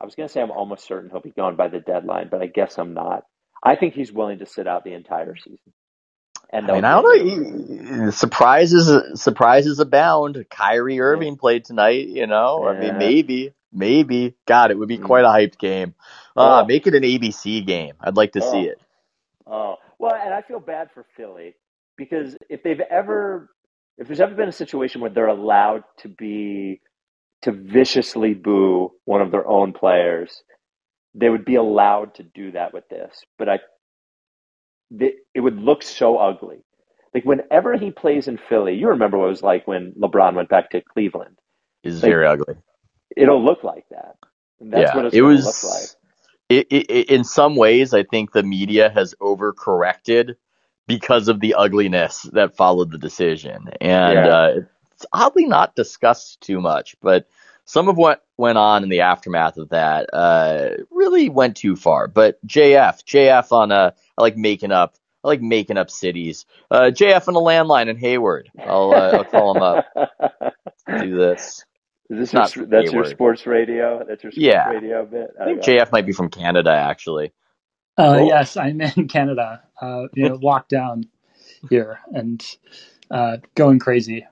[0.00, 2.42] I was going to say I'm almost certain he'll be gone by the deadline, but
[2.42, 3.24] I guess I'm not.
[3.62, 5.72] I think he's willing to sit out the entire season.
[6.52, 8.10] And I mean, I don't know.
[8.10, 10.44] Surprises, surprises abound.
[10.50, 12.06] Kyrie Irving played tonight.
[12.08, 14.34] You know, I mean, maybe, maybe.
[14.46, 15.04] God, it would be Mm.
[15.04, 15.94] quite a hyped game.
[16.36, 16.66] Uh, Oh.
[16.66, 17.94] make it an ABC game.
[18.00, 18.70] I'd like to see Oh.
[18.70, 18.80] it.
[19.46, 21.56] Oh well, and I feel bad for Philly
[21.98, 23.50] because if they've ever,
[23.98, 26.82] if there's ever been a situation where they're allowed to be,
[27.42, 30.42] to viciously boo one of their own players,
[31.14, 33.22] they would be allowed to do that with this.
[33.38, 33.60] But I,
[35.34, 36.64] it would look so ugly.
[37.14, 40.50] Like whenever he plays in Philly, you remember what it was like when LeBron went
[40.50, 41.38] back to Cleveland.
[41.84, 42.56] It's Like, very ugly.
[43.16, 44.16] It'll look like that.
[44.60, 45.90] And that's Yeah, what it's it was- look like.
[46.48, 50.36] It, it, in some ways, I think the media has overcorrected
[50.86, 54.28] because of the ugliness that followed the decision, and Yeah.
[54.36, 54.60] uh,
[54.92, 56.96] it's oddly not discussed too much.
[57.00, 57.26] But
[57.64, 62.08] some of what went on in the aftermath of that uh, really went too far.
[62.08, 66.44] But JF, JF on a, I like making up, I like making up cities.
[66.70, 68.50] Uh, JF on a landline in Hayward.
[68.58, 69.86] I'll, uh, I'll call him up.
[71.00, 71.64] Do this.
[72.10, 73.06] Is this Not your, that's your Hayward.
[73.08, 74.04] sports radio?
[74.06, 74.68] That's your sports Yeah.
[74.68, 75.30] radio bit?
[75.40, 77.32] I think JF might be from Canada, actually.
[77.96, 78.28] Uh, Cool.
[78.28, 79.62] Yes, I'm in Canada.
[79.80, 81.04] Uh, you know, locked down
[81.70, 82.44] here and
[83.10, 84.26] uh, going crazy.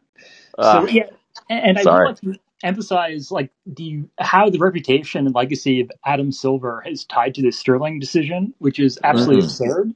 [0.58, 1.04] Ah, so yeah,
[1.48, 2.06] and, and I sorry.
[2.06, 7.04] would like to emphasize like the how the reputation and legacy of Adam Silver is
[7.04, 9.46] tied to the Sterling decision, which is absolutely Mhm.
[9.46, 9.94] absurd.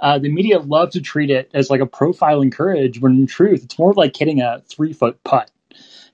[0.00, 3.64] Uh, the media love to treat it as like a profiling courage, when in truth,
[3.64, 5.50] it's more like hitting a three foot putt.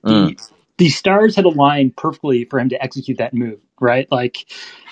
[0.03, 0.49] The, Mm.
[0.77, 4.11] The stars had aligned perfectly for him to execute that move, right?
[4.11, 4.45] Like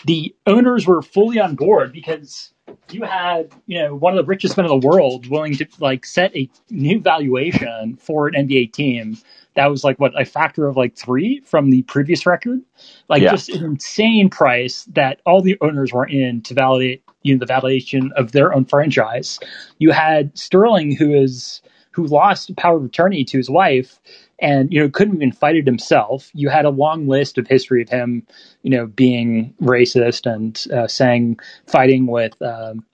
[0.05, 2.53] the owners were fully on board because
[2.91, 6.05] you had, you know, one of the richest men in the world willing to like
[6.05, 9.17] set a new valuation for an NBA team
[9.55, 12.61] that was like what a factor of like three from the previous record,
[13.09, 13.31] like Yeah.
[13.31, 17.51] just an insane price that all the owners were in to validate, you know, the
[17.53, 19.39] validation of their own franchise.
[19.79, 21.61] You had Sterling, who is
[21.93, 23.99] who lost power of attorney to his wife,
[24.39, 26.29] and you know couldn't even fight it himself.
[26.33, 28.25] You had a long list of history of him,
[28.63, 32.39] you know, being racist and uh, saying fighting with.
[32.41, 32.85] Um,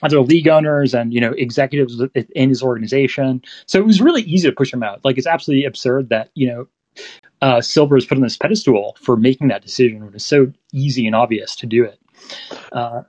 [0.00, 4.48] other league owners and you know executives in his organization, so it was really easy
[4.48, 5.04] to push him out.
[5.04, 6.68] Like it's absolutely absurd that you know
[7.42, 11.06] uh, Silver is put on this pedestal for making that decision when it's so easy
[11.06, 11.98] and obvious to do it.
[12.72, 13.02] Uh,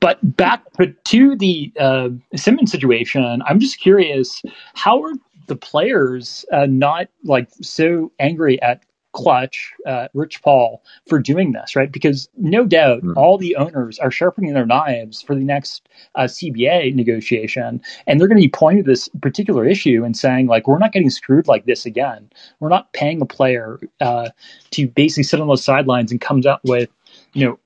[0.00, 4.42] but back but to the uh, Simmons situation, I'm just curious
[4.74, 5.12] how are
[5.46, 11.76] the players uh, not like so angry at Klutch, uh, Rich Paul for doing this,
[11.76, 11.92] right?
[11.92, 13.12] Because no doubt Hmm.
[13.16, 18.28] all the owners are sharpening their knives for the next uh, CBA negotiation, and they're
[18.28, 21.46] going to be pointing to this particular issue and saying like, we're not getting screwed
[21.46, 22.30] like this again.
[22.60, 24.30] We're not paying a player uh,
[24.70, 26.88] to basically sit on those sidelines and comes up with,
[27.34, 27.58] you know,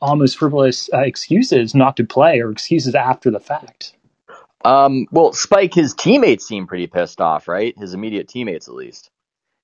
[0.00, 3.94] almost frivolous uh, excuses not to play or excuses after the fact.
[4.64, 7.76] Um, well, Spike, his teammates seem pretty pissed off, right?
[7.78, 9.10] His immediate teammates, at least.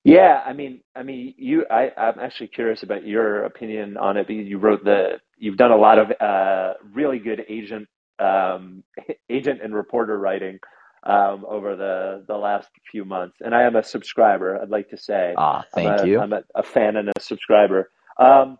[0.03, 1.65] Yeah, I mean, I mean, you.
[1.69, 5.19] I, I'm actually curious about your opinion on it because you wrote the.
[5.37, 8.83] You've done a lot of uh, really good agent, um,
[9.29, 10.59] agent and reporter writing
[11.03, 14.57] um, over the the last few months, and I am a subscriber.
[14.61, 15.33] I'd like to say.
[15.37, 16.19] Ah, thank I'm a, you.
[16.21, 17.91] I'm a, a fan and a subscriber.
[18.17, 18.57] Um,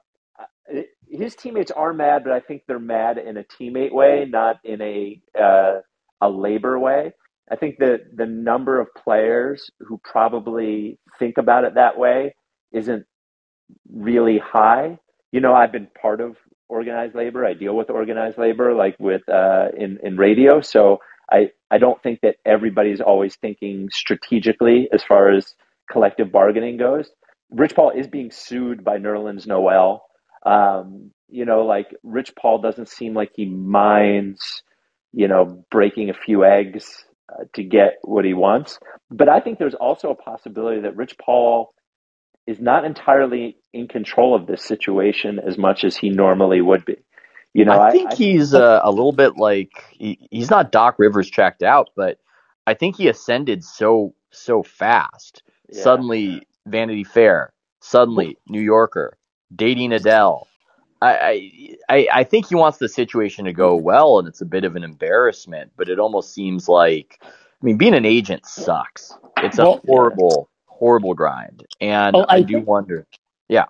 [1.09, 4.81] his teammates are mad, but I think they're mad in a teammate way, not in
[4.81, 5.81] a uh,
[6.21, 7.13] a labor way.
[7.51, 12.35] I think that the number of players who probably think about it that way
[12.73, 13.05] isn't
[13.91, 14.99] really high.
[15.31, 16.35] You know, I've been part of
[16.69, 17.45] organized labor.
[17.45, 20.61] I deal with organized labor, like with uh, in in radio.
[20.61, 20.99] So
[21.31, 25.53] I I don't think that everybody's always thinking strategically as far as
[25.91, 27.09] collective bargaining goes.
[27.51, 30.03] Rich Paul is being sued by Nerlens Noel.
[30.45, 34.63] Um, you know, like Rich Paul doesn't seem like he minds,
[35.12, 38.80] you know, breaking a few eggs uh, to get what he wants.
[39.10, 41.73] But I think there's also a possibility that Rich Paul
[42.45, 46.95] is not entirely in control of this situation as much as he normally would be.
[47.54, 51.30] You know, I think he's uh, a little bit like he, he's not Doc Rivers
[51.30, 52.19] checked out, but
[52.65, 55.41] I think he ascended so so fast.
[55.71, 55.82] Yeah.
[55.82, 57.52] Suddenly, Vanity Fair.
[57.82, 59.16] Suddenly, New Yorker
[59.55, 60.47] dating Adele.
[61.01, 64.63] I, I I think he wants the situation to go well, and it's a bit
[64.63, 65.71] of an embarrassment.
[65.77, 67.27] But it almost seems like, I
[67.62, 69.13] mean, being an agent sucks.
[69.38, 73.05] It's a Well- horrible, horrible grind, and Well, I I do think- wonder.
[73.47, 73.65] Yeah,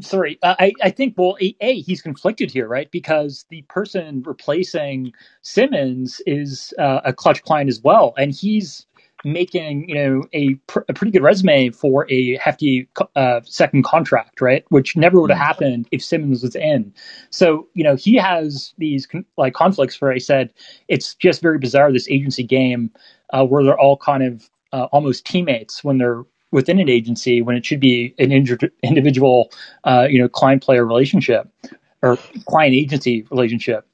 [0.00, 5.12] sorry i i think well a, a he's conflicted here right because the person replacing
[5.42, 8.86] simmons is uh, a Klutch client as well and he's
[9.24, 14.40] making you know a, pr- a pretty good resume for a hefty uh, second contract
[14.40, 14.64] right?
[14.68, 16.92] Which never would have happened if simmons was in.
[17.30, 20.52] So you know he has these con- like conflicts where i said
[20.88, 22.90] it's just very bizarre this agency game
[23.32, 27.56] uh, where they're all kind of uh, almost teammates when they're within an agency when
[27.56, 29.50] it should be an inter- individual
[29.84, 31.48] uh, you know client player relationship
[32.02, 33.86] or client agency relationship.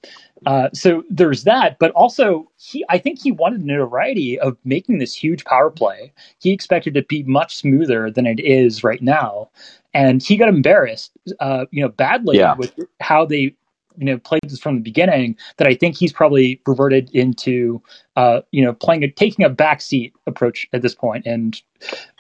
[0.47, 5.13] Uh, so there's that, but also he, I think he wanted notoriety of making this
[5.13, 6.13] huge power play.
[6.39, 9.51] He expected it to be much smoother than it is right now,
[9.93, 12.55] and he got embarrassed, uh, you know, badly Yeah.
[12.55, 13.57] with how they,
[13.99, 15.37] you know, played this from the beginning.
[15.57, 17.83] That I think he's probably reverted into,
[18.15, 21.61] uh, you know, playing a taking a backseat approach at this point and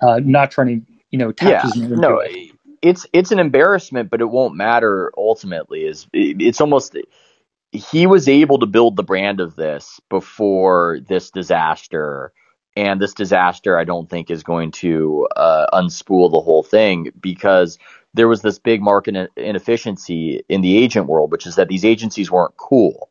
[0.02, 2.22] uh, not trying to, you know, tap Yeah, no,
[2.82, 5.84] it's it's an embarrassment, but it won't matter ultimately.
[5.84, 6.96] Is it's almost
[7.76, 12.32] he was able to build the brand of this before this disaster,
[12.76, 17.78] and this disaster I don't think is going to uh, unspool the whole thing because
[18.14, 22.30] there was this big market inefficiency in the agent world, which is that these agencies
[22.30, 23.10] weren't cool.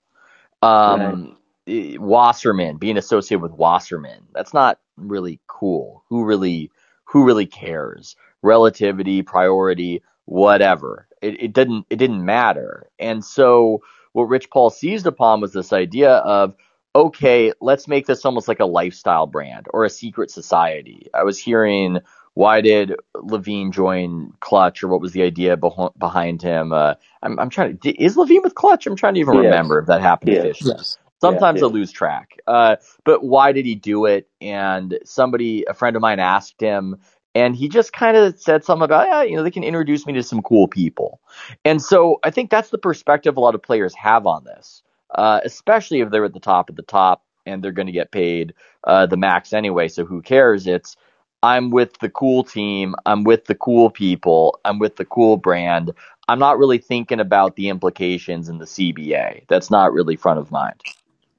[0.61, 6.03] Um, eh, Wasserman being associated with Wasserman, that's not really cool.
[6.09, 6.71] Who really
[7.05, 8.15] who really cares?
[8.41, 11.07] Relativity, priority, whatever.
[11.21, 12.87] It, it didn't it didn't matter.
[12.99, 13.81] And so
[14.15, 16.55] what Rich Paul seized upon was this idea of
[16.95, 21.07] okay, let's make this almost like a lifestyle brand or a secret society.
[21.15, 21.99] I was hearing
[22.35, 26.73] why did Levine join Klutch or what was the idea beh- behind him?
[26.73, 28.87] Uh, I'm, I'm trying to, is Levine with Klutch?
[28.87, 29.45] I'm trying to even He is.
[29.45, 30.57] remember if that happened He is.
[30.57, 30.75] officially.
[30.75, 30.97] Yes.
[31.21, 32.39] Sometimes Yeah, I lose track.
[32.47, 34.29] Uh, but why did he do it?
[34.41, 36.97] And somebody, a friend of mine asked him,
[37.35, 40.13] and he just kind of said something about, yeah, you know, they can introduce me
[40.15, 41.21] to some cool people.
[41.65, 44.83] And so I think that's the perspective a lot of players have on this,
[45.15, 48.11] uh, especially if they're at the top of the top and they're going to get
[48.11, 49.89] paid uh, the max anyway.
[49.89, 50.67] So who cares?
[50.67, 50.97] It's,
[51.43, 52.95] I'm with the cool team.
[53.05, 54.59] I'm with the cool people.
[54.65, 55.93] I'm with the cool brand.
[56.29, 59.47] I'm not really thinking about the implications in the CBA.
[59.49, 60.83] That's not really front of mind.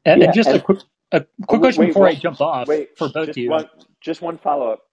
[0.04, 0.80] And, Yeah, and just a quick
[1.12, 3.48] a quick Oh, question wait, before I jump off Wait, for both of you.
[3.48, 3.68] one,
[4.00, 4.85] just one follow up.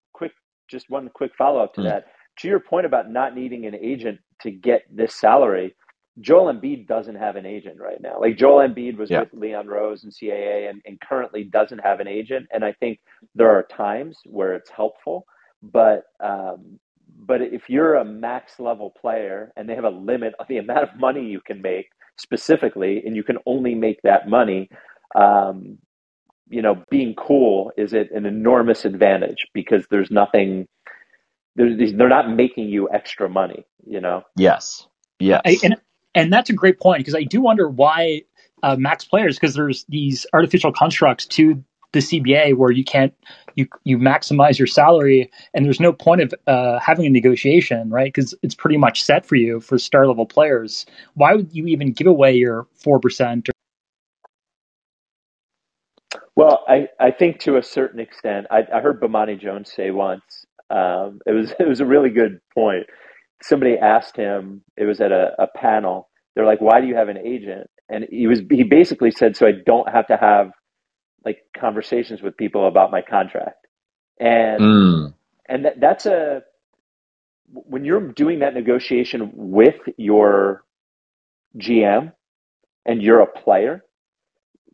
[0.74, 1.86] Just one quick follow up to Mm.
[1.86, 2.06] that.
[2.40, 5.76] To your point about not needing an agent to get this salary,
[6.20, 8.20] Joel Embiid doesn't have an agent right now.
[8.20, 9.22] Like Joel Embiid was Yeah.
[9.22, 12.48] with Leon Rose and CAA, and, and currently doesn't have an agent.
[12.54, 13.00] And I think
[13.36, 15.28] there are times where it's helpful,
[15.62, 16.80] but um,
[17.32, 20.84] but if you're a max level player and they have a limit on the amount
[20.84, 24.70] of money you can make specifically, and you can only make that money.
[25.16, 25.78] Um,
[26.50, 30.68] you know, being cool is it an enormous advantage because there's nothing,
[31.56, 34.24] they're, they're not making you extra money, you know?
[34.36, 34.88] Yes.
[35.20, 35.42] Yes.
[35.46, 35.76] I, and
[36.16, 38.22] and that's a great point because I do wonder why
[38.62, 43.14] uh, max players because there's these artificial constructs to the CBA where you can't
[43.56, 48.12] you you maximize your salary and there's no point of uh, having a negotiation right
[48.14, 50.86] because it's pretty much set for you for star level players.
[51.14, 53.50] Why would you even give away your four percent?
[56.36, 60.24] Well, I, I think to a certain extent, I, I heard Bomani Jones say once,
[60.72, 62.88] um, it was it was a really good point.
[63.44, 66.10] Somebody asked him, it was at a, a panel.
[66.36, 69.48] They're like, "Why do you have an agent?" And he was he basically said, "So
[69.48, 70.52] I don't have to have
[71.26, 73.68] like conversations with people about my contract."
[74.20, 75.14] And Mm.
[75.50, 76.44] and that, that's a
[77.54, 80.64] when you're doing that negotiation with your
[81.60, 82.14] GM
[82.86, 83.84] and you're a player,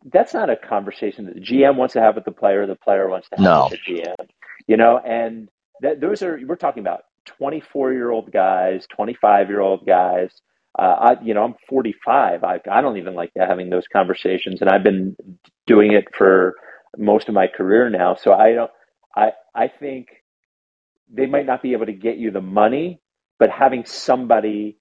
[0.04, 2.66] that's not a conversation that the GM wants to have with the player.
[2.66, 3.58] The player wants to have No.
[3.58, 4.28] with the GM.
[4.66, 5.48] You know, and
[5.82, 10.32] that those are we're talking about 24 year old guys, 25 year old guys.
[10.78, 10.82] Uh,
[11.18, 12.44] I, you know, I'm 45.
[12.44, 15.16] I, I don't even like having those conversations, and I've been
[15.66, 16.54] doing it for
[16.98, 18.14] most of my career now.
[18.16, 18.70] So I don't.
[19.16, 20.08] I I think
[21.12, 23.00] they might not be able to get you the money,
[23.38, 24.78] but having somebody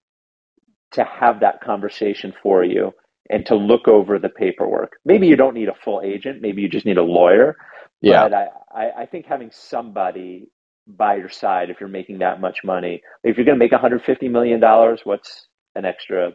[0.93, 2.93] to have that conversation for you
[3.29, 4.93] and to look over the paperwork.
[5.05, 6.41] Maybe you don't need a full agent.
[6.41, 7.55] Maybe you just need a lawyer.
[8.01, 8.27] Yeah.
[8.27, 10.49] But I, I, I think having somebody
[10.87, 14.27] by your side, if you're making that much money, if you're going to make 150
[14.29, 16.31] million dollars, what's an extra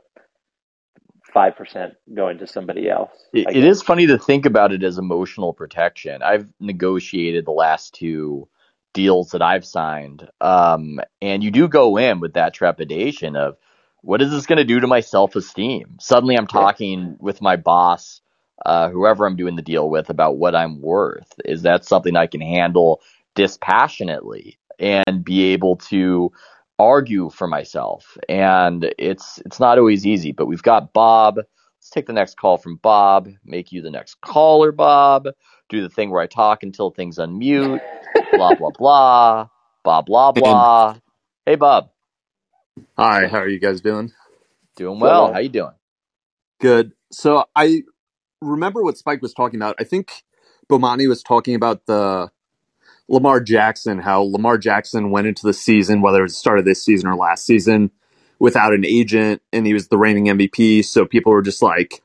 [1.32, 3.10] five percent going to somebody else?
[3.32, 6.22] It, it is funny to think about it as emotional protection.
[6.22, 8.48] I've negotiated the last two
[8.92, 13.56] deals that I've signed, um, and you do go in with that trepidation of
[14.04, 15.96] what is this going to do to my self esteem?
[16.00, 16.60] Suddenly, I'm Yeah.
[16.60, 18.20] talking with my boss,
[18.64, 21.32] uh, whoever I'm doing the deal with, about what I'm worth.
[21.44, 23.00] Is that something I can handle
[23.34, 26.32] dispassionately and be able to
[26.78, 28.16] argue for myself?
[28.28, 31.36] And it's it's not always easy, but we've got Bob.
[31.38, 33.28] Let's take the next call from Bob.
[33.44, 35.28] Make you the next caller, Bob.
[35.70, 37.80] Do the thing where I talk until things unmute.
[38.34, 39.48] blah blah blah.
[39.84, 40.96] Blah blah blah.
[41.46, 41.90] Hey, Bob.
[42.96, 44.12] Hi, how are you guys doing?
[44.76, 45.32] Doing So, well.
[45.32, 45.72] How you doing?
[46.60, 46.92] Good.
[47.12, 47.82] So I
[48.40, 49.76] remember what Spike was talking about.
[49.78, 50.24] I think
[50.68, 52.30] Bomani was talking about the
[53.08, 56.64] Lamar Jackson, how Lamar Jackson went into the season, whether it was the start of
[56.64, 57.90] this season or last season,
[58.38, 60.84] without an agent and he was the reigning MVP.
[60.84, 62.02] So people were just like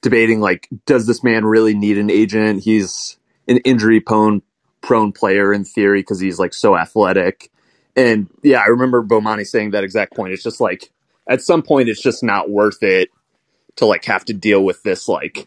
[0.00, 2.62] debating like, does this man really need an agent?
[2.62, 3.16] He's
[3.48, 4.42] an injury prone
[4.80, 7.50] prone player in theory because he's like so athletic.
[7.96, 10.32] And yeah, I remember Bomani saying that exact point.
[10.32, 10.90] It's just like
[11.28, 13.10] at some point it's just not worth it
[13.76, 15.46] to like have to deal with this like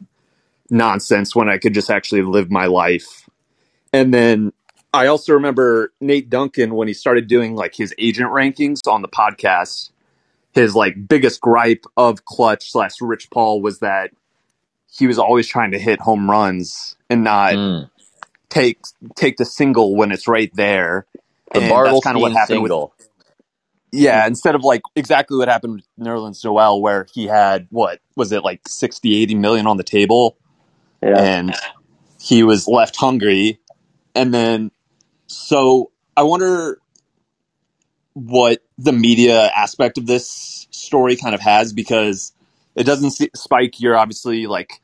[0.70, 3.30] nonsense when I could just actually live my life.
[3.94, 4.54] And then
[4.94, 9.08] I also remember Nate Duncan when he started doing like his agent rankings on the
[9.08, 9.92] podcast.
[10.54, 14.12] His like biggest gripe of Klutch slash Rich Paul was that
[14.92, 17.90] he was always trying to hit home runs and not Mm.
[18.50, 18.80] take
[19.16, 21.06] take the single when it's right there.
[21.54, 22.94] The And that's kind of what happened with single.
[23.92, 28.32] yeah, instead of like exactly what happened with Nerlens Noel, where he had what was
[28.32, 30.38] it like 60, 80 million on the table,
[31.02, 31.18] Yeah.
[31.22, 31.56] and
[32.20, 33.60] he was left hungry.
[34.16, 34.72] And then,
[35.28, 36.80] so I wonder
[38.14, 42.34] what the media aspect of this story kind of has because
[42.76, 43.80] it doesn't see, spike.
[43.80, 44.82] You're obviously like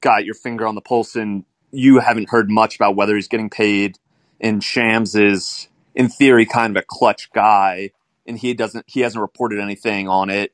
[0.00, 3.50] got your finger on the pulse, and you haven't heard much about whether he's getting
[3.50, 3.98] paid.
[4.44, 7.92] And Shams is, in theory, kind of a Klutch guy,
[8.26, 8.84] and he doesn't.
[8.86, 10.52] He hasn't reported anything on it.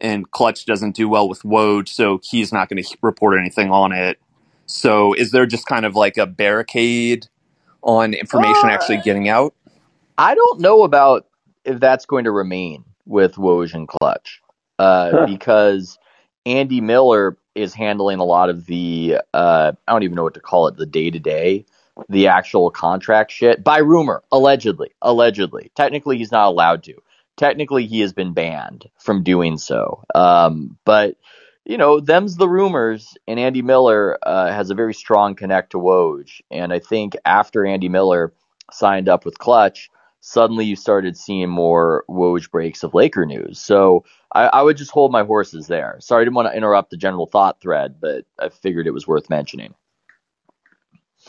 [0.00, 3.92] And Klutch doesn't do well with Woj, so he's not going to report anything on
[3.92, 4.18] it.
[4.66, 7.28] So, is there just kind of like a barricade
[7.82, 9.54] on information Uh, actually getting out?
[10.18, 11.26] I don't know about
[11.64, 14.42] if that's going to remain with Woj and Klutch
[14.80, 15.26] uh, Huh.
[15.26, 15.98] because
[16.46, 20.40] Andy Miller is handling a lot of the uh, I don't even know what to
[20.40, 21.64] call it the day to day
[22.08, 26.94] the actual contract shit by rumor allegedly allegedly technically he's not allowed to
[27.36, 31.16] technically he has been banned from doing so um, but
[31.64, 35.78] you know them's the rumors and Andy Miller uh, has a very strong connect to
[35.78, 38.32] Woj and I think after Andy Miller
[38.72, 39.90] signed up with Klutch
[40.20, 43.58] suddenly you started seeing more Woj breaks of Laker news.
[43.58, 45.96] So I, I would just hold my horses there.
[46.00, 49.08] Sorry, I didn't want to interrupt the general thought thread, but I figured it was
[49.08, 49.74] worth mentioning.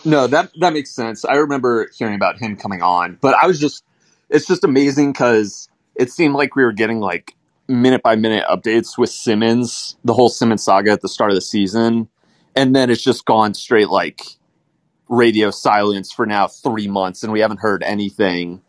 [0.05, 1.25] No, that that makes sense.
[1.25, 3.83] I remember hearing about him coming on, but I was just
[4.29, 7.35] it's just amazing because it seemed like we were getting like
[7.67, 11.41] minute by minute updates with Simmons, the whole Simmons saga at the start of the
[11.41, 12.09] season,
[12.55, 14.21] and then it's just gone straight like
[15.09, 18.61] radio silence for now three months, and we haven't heard anything.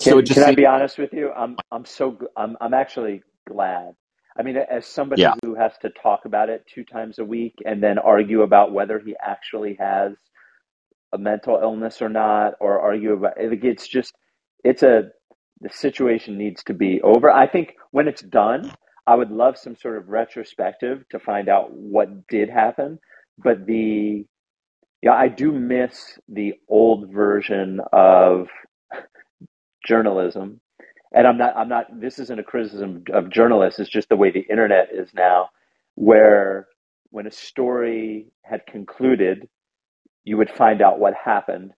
[0.00, 1.32] Can, so can I be honest with you?
[1.32, 3.94] I'm I'm so I'm I'm actually glad.
[4.38, 5.36] I mean, as somebody Yeah.
[5.42, 8.98] who has to talk about it two times a week and then argue about whether
[9.00, 10.12] he actually has
[11.12, 14.14] a mental illness or not, or argue about it, it's just
[14.64, 15.10] it's a
[15.60, 17.30] the situation needs to be over.
[17.30, 18.72] I think when it's done,
[19.06, 22.98] I would love some sort of retrospective to find out what did happen.
[23.38, 24.26] But the
[25.02, 28.48] yeah, I do miss the old version of
[29.86, 30.60] journalism
[31.14, 34.30] and i'm not i'm not this isn't a criticism of journalists it's just the way
[34.30, 35.48] the internet is now
[35.94, 36.68] where
[37.10, 39.48] when a story had concluded
[40.28, 41.72] you would find out what happened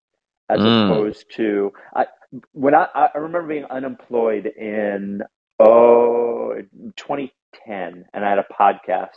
[0.51, 0.67] as Mm.
[0.67, 2.07] opposed to I,
[2.53, 5.23] when I, I remember being unemployed in
[5.61, 6.55] oh
[6.97, 9.17] 2010 and i had a podcast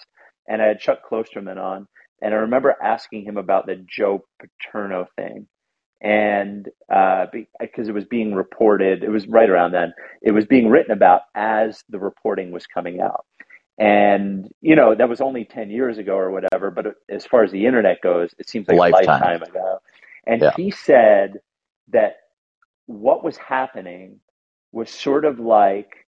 [0.50, 1.88] and i had chuck klosterman on
[2.24, 5.48] and i remember asking him about the joe paterno thing
[6.02, 7.28] and uh,
[7.60, 9.94] because it was being reported, it was right around then.
[10.22, 13.26] It was being written about as the reporting was coming out,
[13.78, 16.72] and you know that was only ten years ago or whatever.
[16.72, 19.04] But as far as the internet goes, it seems like Lifetime.
[19.06, 19.80] a lifetime ago.
[20.28, 20.52] And Yeah.
[20.56, 21.40] he said
[21.90, 22.18] that
[22.86, 24.20] what was happening
[24.72, 26.06] was sort of like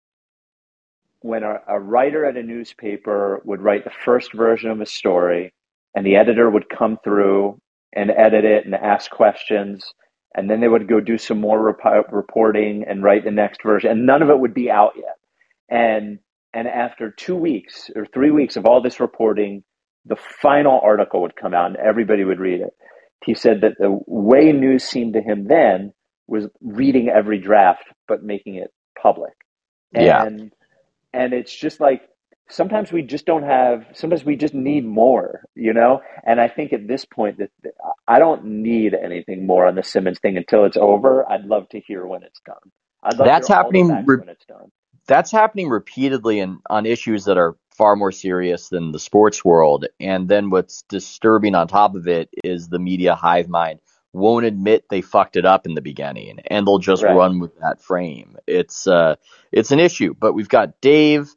[1.21, 5.53] when a, a writer at a newspaper would write the first version of a story,
[5.95, 7.59] and the editor would come through
[7.93, 9.93] and edit it and ask questions
[10.35, 13.91] and then they would go do some more rep- reporting and write the next version
[13.91, 15.17] and none of it would be out yet
[15.69, 16.19] and
[16.53, 19.63] and after two weeks or three weeks of all this reporting
[20.05, 22.73] the final article would come out and everybody would read it.
[23.23, 25.93] He said that the way news seemed to him then
[26.27, 28.71] was reading every draft but making it
[29.01, 29.33] public.
[29.93, 30.25] Yeah.
[30.25, 30.51] and
[31.13, 32.01] and it's just like
[32.49, 36.01] sometimes we just don't have sometimes we just need more you know?
[36.25, 37.51] And i think at this point that
[38.07, 41.29] i don't need anything more on the simmons thing until it's over.
[41.31, 42.71] I'd love to hear when it's done.
[43.03, 44.71] I'd love That's to hear all the happening re- when it's done
[45.07, 49.85] That's happening repeatedly and on issues that are far more serious than the sports world.
[49.99, 53.79] And then what's disturbing on top of it is the media hive mind
[54.13, 57.15] won't admit they fucked it up in the beginning and they'll just Right.
[57.15, 58.35] run with that frame.
[58.47, 59.15] It's uh
[59.51, 60.13] it's an issue.
[60.17, 61.33] But we've got Dave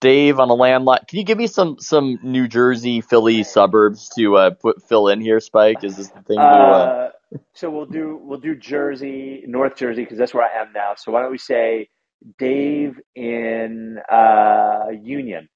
[0.00, 1.06] Dave on a landline.
[1.06, 5.20] Can you give me some some New Jersey, Philly suburbs to uh, put fill in
[5.20, 5.84] here, Spike?
[5.84, 7.10] Is this the thing to uh, uh,
[7.54, 11.12] so we'll do we'll do jersey north jersey because that's where i am now so
[11.12, 11.88] why don't we say
[12.38, 15.48] Dave in uh, Union.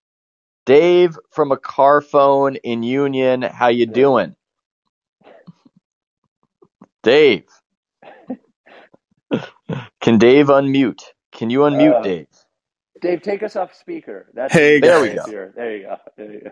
[0.67, 3.43] Dave from a car phone in Union.
[3.43, 4.37] How you doing?
[7.03, 7.45] Dave.
[10.01, 11.03] Can Dave unmute?
[11.33, 12.29] Can you unmute Uh, Dave?
[13.01, 14.29] Dave, take us off speaker.
[14.35, 15.27] That's Hey, There we go.
[15.57, 15.97] There you go.
[16.17, 16.51] There you go.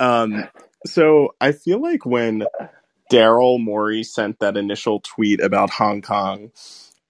[0.00, 0.48] Um,
[0.86, 2.44] so I feel like when
[3.12, 6.52] Daryl Morey sent that initial tweet about Hong Kong,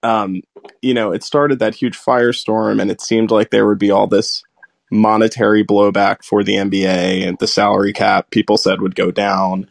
[0.03, 0.41] um,
[0.81, 4.07] you know, it started that huge firestorm, and it seemed like there would be all
[4.07, 4.43] this
[4.91, 8.29] monetary blowback for the NBA and the salary cap.
[8.29, 9.67] People said would go down,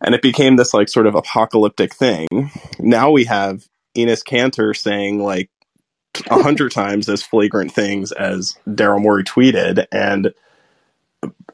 [0.00, 2.26] and it became this like sort of apocalyptic thing.
[2.78, 5.50] Now we have Enes Kanter saying like
[6.28, 10.32] a hundred times as flagrant things as Daryl Morey tweeted, and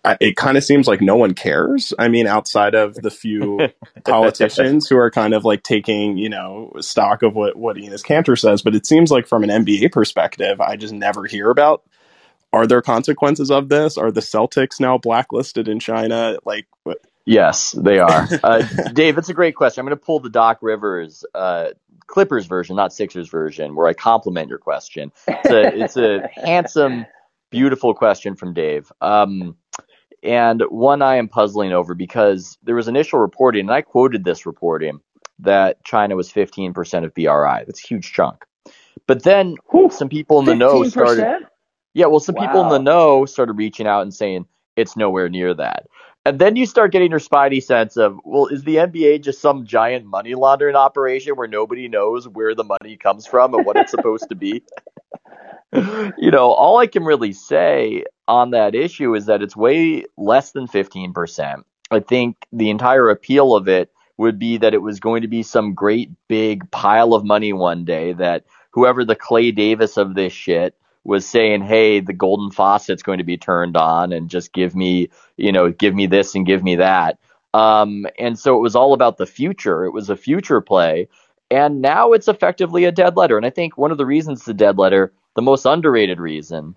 [0.05, 1.93] I- it kind of seems like no one cares.
[1.99, 3.69] I mean, outside of the few
[4.05, 8.39] politicians who are kind of like taking, you know, stock of what what Enes Kanter
[8.39, 11.83] says, but it seems like from an NBA perspective, I just never hear about.
[12.53, 13.97] Are there consequences of this?
[13.97, 16.37] Are the Celtics now blacklisted in China?
[16.45, 16.99] Like, what?
[17.27, 18.27] Yes, they are.
[18.43, 19.81] Uh, Dave, it's a great question.
[19.81, 21.69] I'm going to pull the Doc Rivers uh,
[22.09, 25.13] Clippers version, not Sixers version, where I compliment your question.
[25.29, 27.07] It's a, it's a handsome,
[27.51, 28.91] beautiful question from Dave.
[29.01, 29.57] Um,
[30.23, 34.47] and one I am puzzling over because there was initial reporting, and I quoted this
[34.47, 35.01] reporting
[35.39, 37.65] that China was 15% of BRI.
[37.67, 38.45] That's a huge chunk.
[39.07, 39.91] But then Whew.
[39.91, 41.47] some people in the know started.
[41.95, 44.47] Yeah, well, some people in the know started reaching out and saying
[44.77, 45.87] it's nowhere near that.
[46.27, 49.65] And then you start getting your spidey sense of, well, is the NBA just some
[49.65, 53.91] giant money laundering operation where nobody knows where the money comes from and what it's
[53.91, 54.63] supposed to be?
[55.73, 60.53] you know, all I can really say on that issue is that it's way less
[60.53, 61.65] than 15%.
[61.91, 65.43] I think the entire appeal of it would be that it was going to be
[65.43, 70.33] some great big pile of money one day that whoever the Clay Davis of this
[70.33, 74.77] shit was saying, "Hey, the golden faucet's going to be turned on, and just give
[74.77, 77.19] me, you know, give me this and give me that."
[77.55, 79.85] Um, and so it was all about the future.
[79.85, 81.09] It was a future play,
[81.51, 83.37] and now it's effectively a dead letter.
[83.37, 86.77] And I think one of the reasons it's a dead letter, the most underrated reason,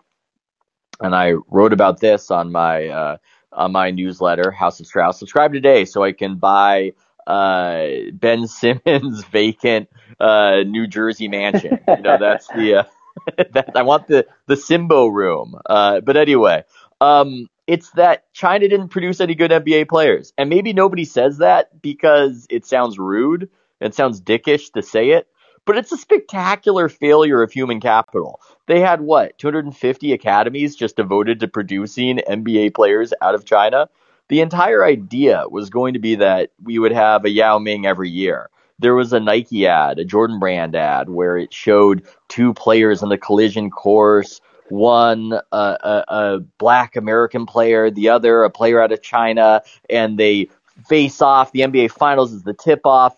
[1.01, 3.17] and I wrote about this on my uh,
[3.51, 5.19] on my newsletter, House of Strauss.
[5.19, 6.93] Subscribe today so I can buy
[7.27, 9.89] uh, Ben Simmons' vacant
[10.19, 11.79] uh, New Jersey mansion.
[11.87, 12.83] You know, that's the uh,
[13.51, 15.55] that I want the the Simbo room.
[15.65, 16.63] Uh, but anyway,
[17.01, 21.81] um, it's that China didn't produce any good NBA players, and maybe nobody says that
[21.81, 23.49] because it sounds rude.
[23.79, 25.27] It sounds dickish to say it,
[25.65, 28.39] but it's a spectacular failure of human capital.
[28.67, 33.89] They had what 250 academies just devoted to producing NBA players out of China.
[34.29, 38.09] The entire idea was going to be that we would have a Yao Ming every
[38.09, 38.49] year.
[38.79, 43.09] There was a Nike ad, a Jordan brand ad, where it showed two players on
[43.09, 44.41] the collision course.
[44.69, 50.17] One, uh, a, a black American player, the other, a player out of China, and
[50.17, 50.49] they
[50.87, 51.51] face off.
[51.51, 53.15] The NBA Finals is the tip off.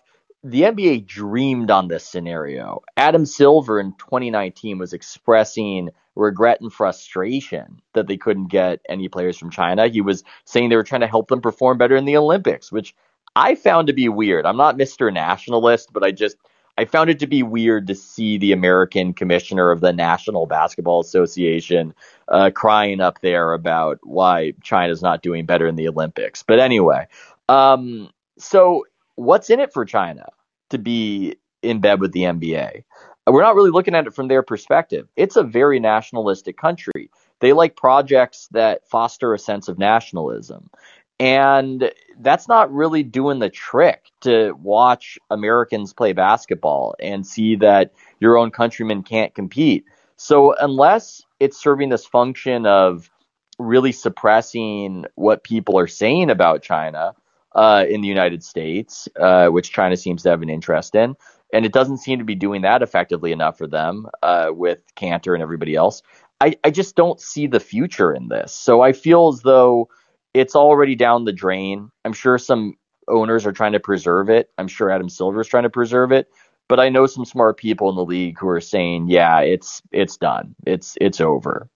[0.48, 2.82] The NBA dreamed on this scenario.
[2.96, 9.36] Adam Silver in 2019 was expressing regret and frustration that they couldn't get any players
[9.36, 9.88] from China.
[9.88, 12.94] He was saying they were trying to help them perform better in the Olympics, which
[13.34, 14.46] I found to be weird.
[14.46, 15.12] I'm not Mr.
[15.12, 16.36] Nationalist, but I just
[16.78, 21.00] I found it to be weird to see the American commissioner of the National Basketball
[21.00, 21.92] Association
[22.28, 26.44] uh, crying up there about why China's not doing better in the Olympics.
[26.44, 27.08] But anyway,
[27.48, 28.84] um, so
[29.16, 30.26] what's in it for China
[30.70, 32.84] to be in bed with the NBA?
[33.26, 35.08] We're not really looking at it from their perspective.
[35.16, 37.10] It's a very nationalistic country.
[37.40, 40.70] They like projects that foster a sense of nationalism.
[41.18, 41.90] And
[42.20, 48.36] that's not really doing the trick to watch Americans play basketball and see that your
[48.36, 49.84] own countrymen can't compete.
[50.16, 53.10] So unless it's serving this function of
[53.58, 57.14] really suppressing what people are saying about China
[57.56, 61.16] uh, in the United States, uh, which China seems to have an interest in,
[61.52, 65.34] and it doesn't seem to be doing that effectively enough for them uh, with Kanter
[65.34, 66.02] and everybody else.
[66.40, 68.54] I, I just don't see the future in this.
[68.54, 69.88] So I feel as though
[70.34, 71.90] it's already down the drain.
[72.04, 72.74] I'm sure some
[73.08, 74.50] owners are trying to preserve it.
[74.58, 76.28] I'm sure Adam Silver is trying to preserve it.
[76.68, 80.16] But I know some smart people in the league who are saying, "Yeah, it's it's
[80.16, 80.56] done.
[80.66, 81.70] It's it's over."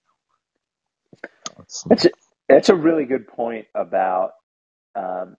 [1.88, 2.10] That's a,
[2.48, 4.32] that's a really good point about
[4.96, 5.36] um,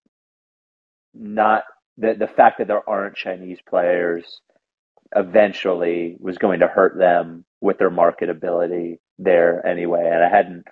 [1.14, 1.64] not
[1.98, 4.42] the the fact that there aren't Chinese players
[5.16, 10.10] eventually was going to hurt them with their marketability there anyway.
[10.12, 10.64] And I hadn't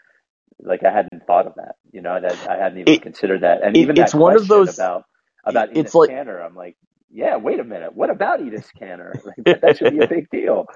[0.60, 1.76] like I hadn't thought of that.
[1.92, 3.62] You know, that I hadn't even It- considered that.
[3.64, 5.04] And it- even that it's one of those- about
[5.46, 6.76] about it's Enes like- Kanter, I'm like,
[7.12, 9.14] yeah, wait a minute, what about Enes Kanter?
[9.26, 10.68] Like, that, should be a big deal.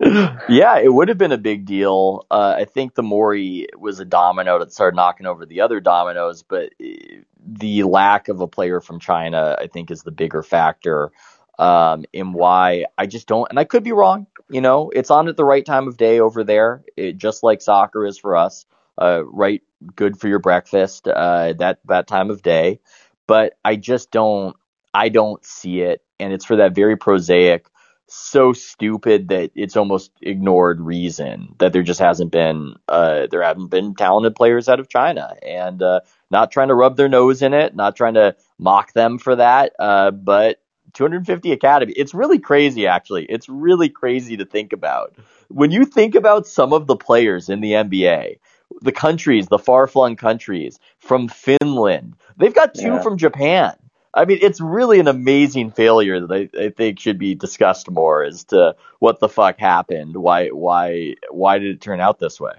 [0.48, 2.26] yeah, it would have been a big deal.
[2.30, 6.42] Uh, I think the Morey was a domino that started knocking over the other dominoes,
[6.42, 11.12] but uh, the lack of a player from China, I think, is the bigger factor
[11.58, 13.48] um, in why I just don't.
[13.50, 14.26] And I could be wrong.
[14.50, 17.62] You know, it's on at the right time of day over there, it, just like
[17.62, 18.66] soccer is for us.
[19.00, 19.62] Uh, right,
[19.96, 22.80] good for your breakfast uh, that that time of day.
[23.26, 24.56] But I just don't.
[24.94, 27.66] I don't see it, and it's for that very prosaic
[28.06, 33.68] so stupid that it's almost ignored reason that there just hasn't been uh, there haven't
[33.68, 37.54] been talented players out of China and uh, not trying to rub their nose in
[37.54, 40.60] it, not trying to mock them for that, uh, but
[40.92, 41.92] 250 academy.
[41.96, 43.24] It's really crazy actually.
[43.24, 45.16] It's really crazy to think about.
[45.48, 48.38] When you think about some of the players in the NBA,
[48.82, 53.02] the countries, the far-flung countries from Finland, they've got two Yeah.
[53.02, 53.74] from Japan.
[54.14, 58.22] I mean, it's really an amazing failure that I, I think should be discussed more
[58.22, 60.16] as to what the fuck happened.
[60.16, 62.52] Why, why, why did it turn out this way?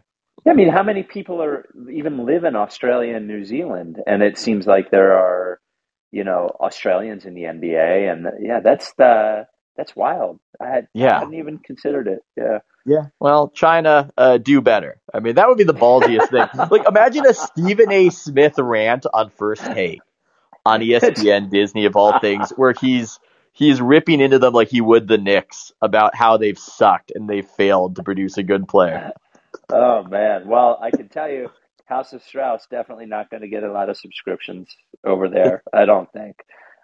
[0.46, 3.98] Yeah, I mean, how many people are even live in Australia and New Zealand?
[4.06, 5.60] And it seems like there are,
[6.12, 10.40] you know, Australians in the NBA, and yeah, that's the that's wild.
[10.62, 11.16] I had Yeah.
[11.18, 12.20] I hadn't even considered it.
[12.38, 13.06] Yeah, Yeah.
[13.20, 15.02] Well, China, uh, do better.
[15.14, 16.68] I mean, that would be the ballsiest thing.
[16.72, 18.10] Like, imagine a Stephen A.
[18.10, 20.02] Smith rant on First Take
[20.66, 23.20] on ESPN Disney of all things, where he's
[23.54, 27.48] he's ripping into them like he would the Knicks about how they've sucked and they've
[27.48, 29.12] failed to produce a good player.
[29.70, 30.48] Oh man.
[30.48, 31.50] Well, I can tell you,
[31.86, 35.64] House of Strauss definitely not going to get a lot of subscriptions over there.
[35.74, 36.36] I don't think.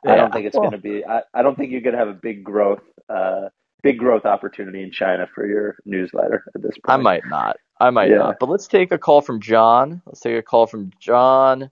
[0.08, 1.06] I don't think it's Well- going to be.
[1.06, 3.50] I, I don't think you're going to have a big growth, uh,
[3.84, 6.86] big growth opportunity in China for your newsletter at this point.
[6.88, 7.58] I might not.
[7.80, 8.18] I might Yeah.
[8.18, 8.38] not.
[8.40, 10.02] But let's take a call from John.
[10.08, 11.70] Let's take a call from John.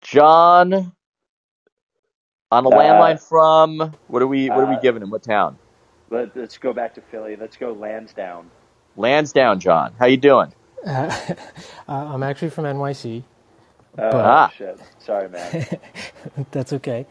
[0.00, 0.92] John
[2.52, 5.10] on a Uh, landline from what are we what are we uh, giving him?
[5.10, 5.58] What town?
[6.10, 7.36] Let, let's go back to Philly.
[7.36, 8.50] Let's go Lansdowne.
[8.96, 9.94] Lansdowne, John.
[9.98, 10.52] How you doing?
[10.84, 11.10] Uh,
[11.88, 13.22] I'm actually from NYC.
[13.98, 14.48] Oh But- Ah.
[14.56, 14.80] shit!
[14.98, 15.66] Sorry, man.
[16.50, 17.06] That's okay.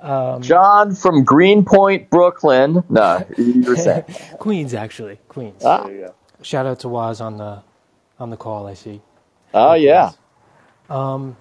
[0.00, 2.82] Um, John from Greenpoint, Brooklyn.
[2.88, 4.04] No, you were saying.
[4.38, 5.62] Queens, actually, Queens.
[5.64, 5.84] Ah.
[5.84, 6.14] There you go.
[6.42, 7.62] Shout out to Waz on the
[8.18, 8.66] on the call.
[8.66, 9.00] I see.
[9.54, 10.10] Oh yeah.
[10.90, 11.36] Um,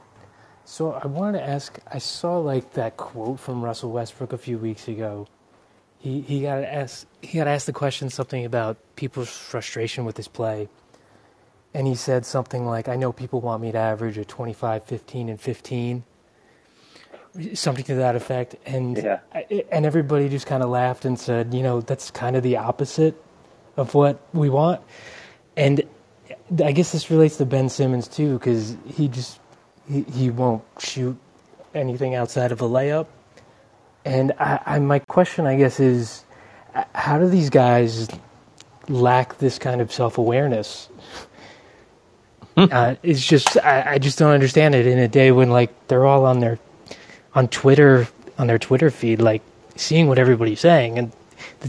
[0.66, 1.78] so I wanted to ask.
[1.92, 5.28] I saw like that quote from Russell Westbrook a few weeks ago.
[6.00, 10.28] He he got asked he got asked the question something about people's frustration with his
[10.28, 10.70] play,
[11.74, 15.30] and he said something like, "I know people want me to average a 25, 15,
[15.30, 16.04] and 15."
[17.56, 19.20] Something to that effect, and Yeah.
[19.34, 22.58] I, and everybody just kind of laughed and said, "You know, that's kind of the
[22.58, 23.16] opposite
[23.76, 24.82] of what we want."
[25.58, 25.82] And
[26.64, 29.40] I guess this relates to Ben Simmons too, because he just
[29.90, 31.18] he, he won't shoot
[31.74, 33.08] anything outside of a layup.
[34.06, 36.24] And I, I, my question, I guess, is
[36.76, 38.10] uh, how do these guys
[38.90, 40.90] lack this kind of self awareness?
[42.58, 46.06] uh, it's just I, I just don't understand it in a day when like they're
[46.06, 46.60] all on their
[47.34, 48.08] on Twitter
[48.38, 49.42] on their Twitter feed, like
[49.76, 51.12] seeing what everybody's saying, and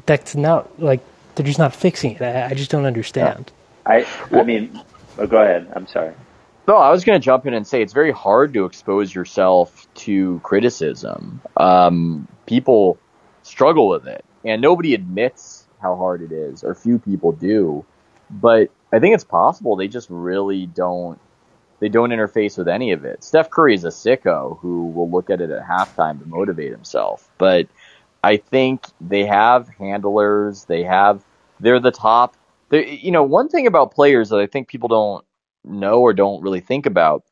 [0.07, 1.01] that's not like
[1.35, 2.23] they're just not fixing it.
[2.23, 3.51] I, I just don't understand.
[3.87, 4.81] I I mean,
[5.19, 5.73] oh, go ahead.
[5.75, 6.13] I'm sorry.
[6.67, 9.87] No, I was going to jump in and say it's very hard to expose yourself
[9.97, 11.43] to criticism.
[11.59, 12.99] Um, people
[13.43, 17.85] struggle with it, and nobody admits how hard it is, or few people do.
[18.31, 21.21] But I think it's possible they just really don't.
[21.81, 23.23] They don't interface with any of it.
[23.23, 27.29] Steph Curry is a sicko who will look at it at halftime to motivate himself.
[27.37, 27.67] But
[28.23, 30.65] I think they have handlers.
[30.65, 31.23] They have.
[31.61, 32.37] They're the top.
[32.71, 35.27] They, you know, one thing about players that I think people don't
[35.65, 37.25] know or don't really think about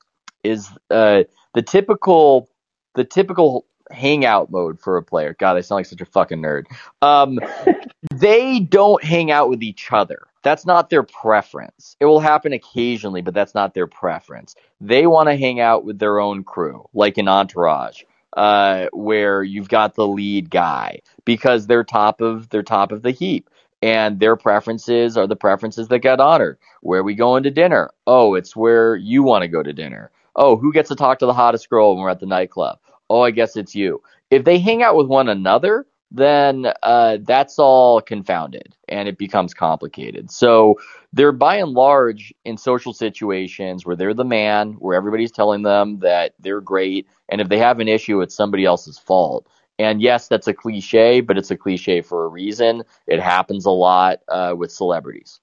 [0.42, 1.24] is uh,
[1.54, 2.48] the typical
[2.94, 5.36] the typical hangout mode for a player.
[5.38, 6.64] God, I sound like such a fucking nerd.
[7.00, 7.38] Um,
[8.14, 10.26] they don't hang out with each other.
[10.42, 11.96] That's not their preference.
[12.00, 14.56] It will happen occasionally, but that's not their preference.
[14.80, 18.02] They want to hang out with their own crew, like an Entourage,
[18.36, 23.12] uh, where you've got the lead guy because they're top of they're top of the
[23.12, 23.50] heap,
[23.82, 26.58] and their preferences are the preferences that get honored.
[26.80, 27.90] Where are we going to dinner?
[28.06, 30.10] Oh, it's where you want to go to dinner.
[30.36, 32.78] Oh, who gets to talk to the hottest girl when we're at the nightclub?
[33.10, 34.02] Oh, I guess it's you.
[34.30, 39.54] If they hang out with one another, then uh, that's all confounded and it becomes
[39.54, 40.30] complicated.
[40.30, 40.78] So
[41.12, 45.98] they're by and large in social situations where they're the man, where everybody's telling them
[46.00, 49.48] that they're great, and if they have an issue, it's somebody else's fault.
[49.78, 52.82] And yes, that's a cliche, but it's a cliche for a reason.
[53.06, 55.40] It happens a lot uh, with celebrities.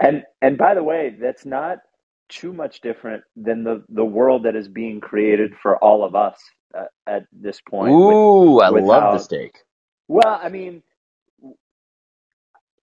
[0.00, 1.78] And and by the way, that's not
[2.28, 6.40] too much different than the the world that is being created for all of us
[6.74, 7.92] uh, at this point.
[7.92, 9.58] Ooh, with, I with love how, the steak.
[10.08, 10.82] Well, I mean,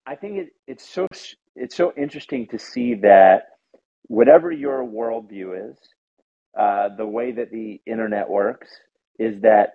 [0.06, 1.06] I think it, it's so
[1.56, 3.48] it's so interesting to see that
[4.04, 5.76] whatever your worldview is,
[6.58, 8.68] uh, the way that the internet works
[9.18, 9.74] is that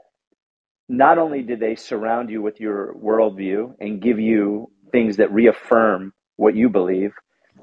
[0.97, 6.13] not only do they surround you with your worldview and give you things that reaffirm
[6.37, 7.13] what you believe,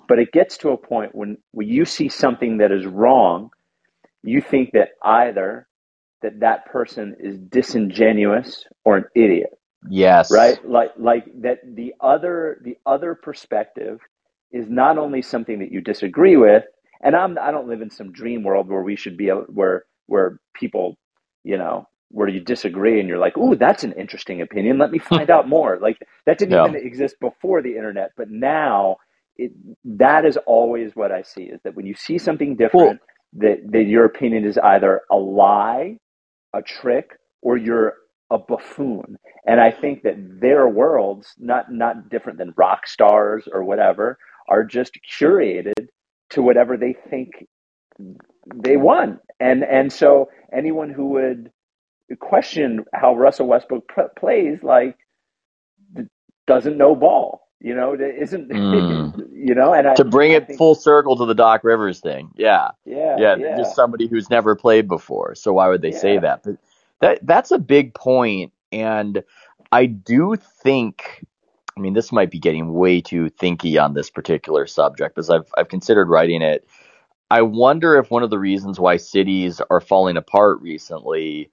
[0.09, 3.51] but it gets to a point when, when you see something that is wrong,
[4.23, 5.69] you think that either
[6.23, 9.51] that that person is disingenuous or an idiot
[9.89, 10.31] Yes.
[10.31, 14.01] right like like that the other the other perspective
[14.53, 16.65] is not only something that you disagree with
[17.03, 19.85] and i'm i don't live in some dream world where we should be able where
[20.07, 20.97] where people
[21.45, 24.99] you know where you disagree and you're like ooh that's an interesting opinion let me
[25.15, 26.67] find out more like that didn't Yeah.
[26.67, 28.97] even exist before the internet but now
[29.37, 29.53] it
[29.85, 33.01] that is always what i see is that when you see something different
[33.35, 35.97] that, that your opinion is either a lie
[36.55, 37.11] a trick
[37.43, 37.95] or you're
[38.31, 39.19] a buffoon.
[39.47, 44.65] And I think that their worlds, not not different than rock stars or whatever, are
[44.65, 45.89] just curated
[46.31, 47.31] to whatever they think
[48.55, 49.21] they want.
[49.41, 51.53] And and so anyone who would
[52.17, 54.97] question how Russell Westbrook plays, like
[56.47, 57.49] doesn't know ball.
[57.63, 59.29] You know, isn't Mm.
[59.35, 59.75] you know?
[59.75, 62.31] And I, To bring I it think- full circle to the Doc Rivers thing.
[62.37, 62.71] Yeah.
[62.87, 65.35] yeah, yeah, yeah, just somebody who's never played before.
[65.35, 66.43] So why would they say that?
[66.43, 66.57] But
[67.01, 69.23] that that's a big point, and
[69.73, 71.25] I do think.
[71.77, 75.47] I mean, this might be getting way too thinky on this particular subject because I've
[75.57, 76.67] I've considered writing it.
[77.31, 81.51] I wonder if one of the reasons why cities are falling apart recently,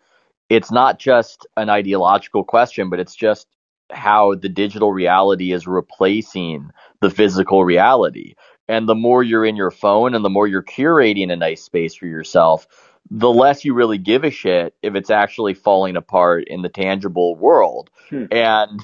[0.50, 3.48] it's not just an ideological question, but it's just
[3.92, 6.70] how the digital reality is replacing
[7.02, 8.36] the physical reality.
[8.68, 11.96] And the more you're in your phone and the more you're curating a nice space
[11.96, 12.68] for yourself,
[13.10, 17.36] the less you really give a shit if it's actually falling apart in the tangible
[17.36, 17.90] world.
[18.10, 18.26] Hmm.
[18.32, 18.84] And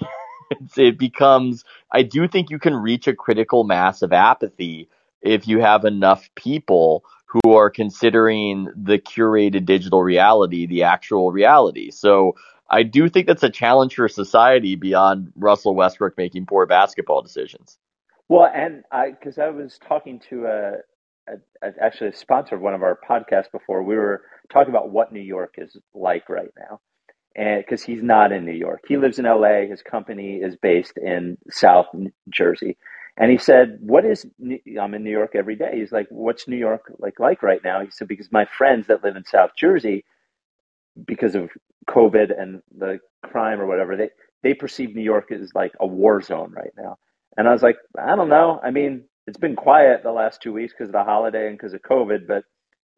[0.52, 4.90] it's, it becomes, I do think you can reach a critical mass of apathy
[5.22, 7.04] if you have enough people
[7.34, 11.90] who are considering the curated digital reality the actual reality.
[11.90, 12.36] So
[12.70, 17.78] I do think that's a challenge for society beyond Russell Westbrook making poor basketball decisions.
[18.30, 20.72] Well, and I because I was talking to a,
[21.28, 23.84] a, a actually a sponsor of one of our podcasts before.
[23.84, 24.22] We were
[24.52, 26.80] talking about what New York is like right now,
[27.36, 29.68] and because he's not in New York, he lives in L.A.
[29.68, 31.88] His company is based in South
[32.30, 32.78] Jersey,
[33.18, 34.26] and he said, "What is
[34.82, 37.82] I'm in New York every day?" He's like, "What's New York like like right now?"
[37.84, 40.06] He said, "Because my friends that live in South Jersey,
[41.08, 41.52] because of
[41.90, 44.12] COVID and the crime or whatever, they
[44.44, 46.98] they perceive New York as like a war zone right now."
[47.38, 48.62] And I was like, I don't know.
[48.64, 51.74] I mean, it's been quiet the last two weeks because of the holiday and because
[51.74, 52.46] of COVID, but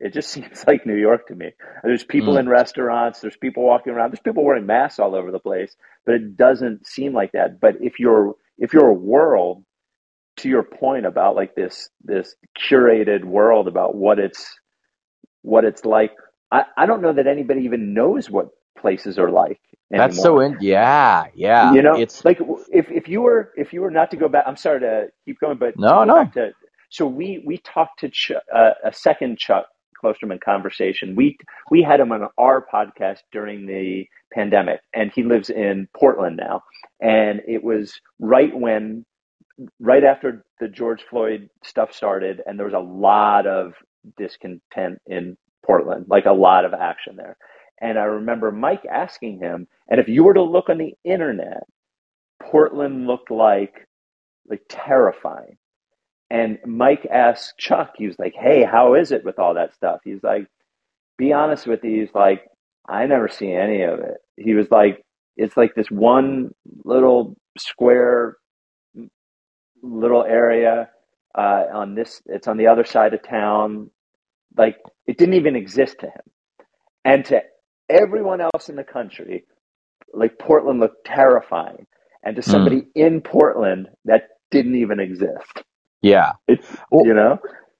[0.01, 1.51] it just seems like New York to me.
[1.84, 2.39] There's people Mm.
[2.39, 6.16] in restaurants, there's people walking around, there's people wearing masks all over the place, but
[6.16, 7.61] it doesn't seem like that.
[7.61, 9.64] But if you're if you're a world,
[10.38, 12.36] to your point about like this this
[12.70, 14.46] curated world about what it's
[15.44, 16.12] what it's like,
[16.52, 19.60] I, I don't know that anybody even knows what places are like
[19.94, 20.08] anymore.
[20.08, 21.74] That's so in yeah, yeah.
[21.74, 22.40] You know, it's like
[22.72, 25.40] if if you were if you were not to go back, I'm sorry to keep
[25.40, 26.32] going, but No, no.
[26.34, 26.52] to
[26.90, 29.66] so we we talked to Ch- uh, a second Chuck
[30.04, 31.16] Klosterman conversation.
[31.16, 31.38] We
[31.72, 36.62] we had him on our podcast during the pandemic, and he lives in Portland now.
[37.02, 39.06] And it was right when
[39.80, 43.74] right after the George Floyd stuff started, and there was a lot of
[44.18, 47.38] discontent in Portland, like a lot of action there.
[47.82, 51.64] And I remember Mike asking him, and if you were to look on the internet,
[52.41, 53.88] Portland looked like
[54.47, 55.58] like terrifying.
[56.30, 60.01] And Mike asked Chuck, he was like, Hey, how is it with all that stuff?
[60.03, 60.47] He's like,
[61.18, 62.45] Be honest with you, he's like,
[62.88, 64.18] I never see any of it.
[64.38, 65.03] He was like,
[65.38, 66.51] It's like this one
[66.84, 68.38] little square
[69.82, 70.90] little area
[71.34, 73.90] uh, on this it's on the other side of town.
[74.58, 76.22] Like it didn't even exist to him.
[77.04, 77.42] And to
[77.90, 79.46] everyone else in the country,
[80.14, 81.86] like Portland looked terrifying.
[82.24, 85.62] And to somebody in Portland, that didn't even exist.
[86.02, 86.34] yeah.
[86.48, 87.38] It, Well, you know?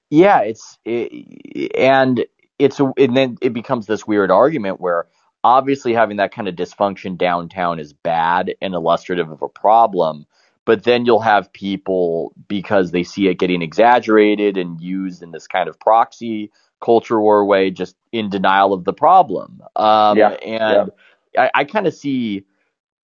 [0.08, 2.24] Yeah, it's it, and
[2.58, 5.08] it's and then it becomes this weird argument where
[5.42, 10.26] obviously having that kind of dysfunction downtown is bad and illustrative of a problem,
[10.66, 15.46] but then you'll have people because they see it getting exaggerated and used in this
[15.46, 16.50] kind of proxy
[16.82, 19.62] culture war way, just in denial of the problem.
[19.76, 20.90] Um, Yeah, and
[21.38, 22.44] I, I kind of see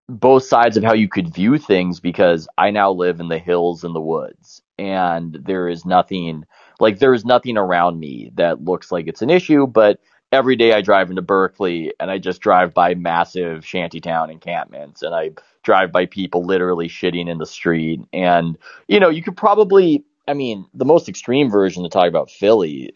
[0.08, 3.84] both sides of how you could view things because I now live in the hills
[3.84, 6.44] and the woods and there is nothing
[6.80, 10.00] like there is nothing around me that looks like it's an issue but
[10.32, 15.14] every day I drive into Berkeley and I just drive by massive shantytown encampments and
[15.14, 15.30] I
[15.62, 18.00] drive by people literally shitting in the street.
[18.12, 18.58] And,
[18.88, 22.92] you know, you could probably, I mean, the most extreme version to talk about Philly,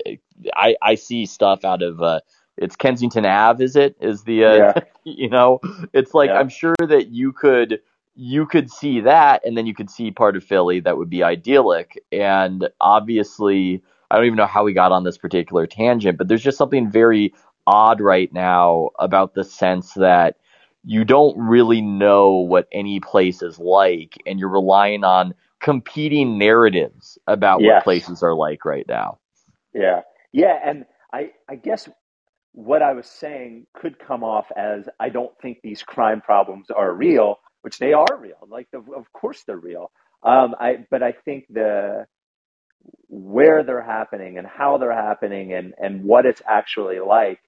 [0.54, 2.20] I, I see stuff out of, uh,
[2.56, 3.96] it's Kensington Ave, is it?
[4.00, 4.72] Is the, uh, Yeah.
[5.04, 5.60] you know,
[5.92, 6.38] it's like, Yeah.
[6.38, 7.80] I'm sure that you could,
[8.14, 11.22] you could see that and then you could see part of Philly that would be
[11.22, 12.02] idyllic.
[12.10, 16.42] And obviously, I don't even know how we got on this particular tangent, but there's
[16.42, 17.34] just something very
[17.66, 20.36] odd right now about the sense that
[20.86, 27.18] you don't really know what any place is like and you're relying on competing narratives
[27.26, 27.74] about Yes.
[27.78, 29.18] what places are like right now.
[29.74, 30.02] Yeah.
[30.32, 30.58] Yeah.
[30.64, 31.88] And I, I guess
[32.52, 36.94] what I was saying could come off as I don't think these crime problems are
[36.94, 38.46] real, which they are real.
[38.48, 39.90] Like, of, of course they're real.
[40.22, 42.06] Um, I, but I think the,
[43.08, 47.40] where they're happening and how they're happening and, and what it's actually like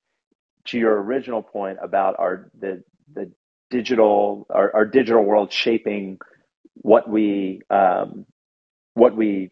[0.66, 2.82] to your original point about our, the,
[3.15, 3.33] the
[3.71, 6.19] digital, our, our digital world shaping
[6.77, 8.27] what we, um,
[8.95, 9.51] what we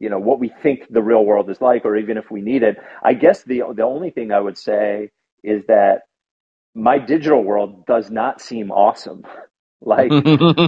[0.00, 2.62] you know what we think the real world is like or even if we need
[2.62, 2.78] it.
[3.02, 5.10] I guess the the only thing i would say
[5.42, 6.02] is that
[6.74, 9.24] my digital world does not seem awesome.
[9.84, 10.16] Like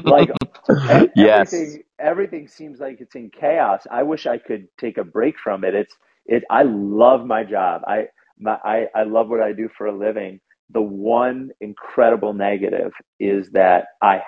[0.04, 0.30] like
[1.16, 1.52] yes.
[1.52, 3.86] everything everything seems like it's in chaos.
[3.90, 5.74] I wish i could take a break from it.
[5.74, 5.94] It's
[6.26, 7.82] it i love my job.
[7.88, 8.08] I
[8.38, 10.40] my i, I love what i do for a living
[10.70, 14.20] the one incredible negative is that i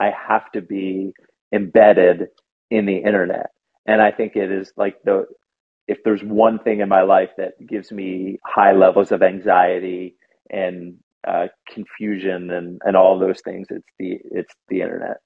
[0.00, 1.12] i have to be
[1.54, 2.28] embedded
[2.70, 3.50] in the internet
[3.86, 5.26] and i think it is like the
[5.86, 10.16] if there's one thing in my life that gives me high levels of anxiety
[10.50, 15.18] and uh, confusion and, and all those things, it's the it's the internet.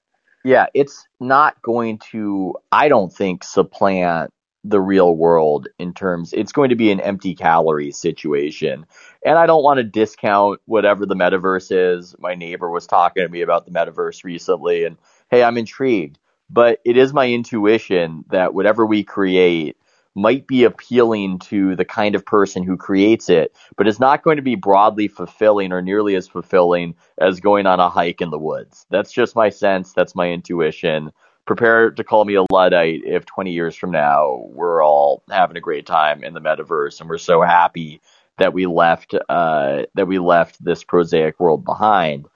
[0.45, 4.31] Yeah, it's not going to, I don't think, supplant
[4.63, 8.85] the real world in terms, it's going to be an empty calorie situation.
[9.25, 12.15] And I don't want to discount whatever the metaverse is.
[12.19, 14.97] My neighbor was talking to me about the metaverse recently, and
[15.29, 16.19] hey, I'm intrigued.
[16.49, 19.77] But it is my intuition that whatever we create
[20.15, 24.35] might be appealing to the kind of person who creates it, but it's not going
[24.37, 28.39] to be broadly fulfilling or nearly as fulfilling as going on a hike in the
[28.39, 28.85] woods.
[28.89, 29.93] That's just my sense.
[29.93, 31.11] That's my intuition.
[31.49, 35.59] Prepare to call me a Luddite if 20 years from now we're all having a
[35.59, 38.01] great time in the metaverse and we're so happy
[38.37, 42.27] that we left uh, that we left this prosaic world behind.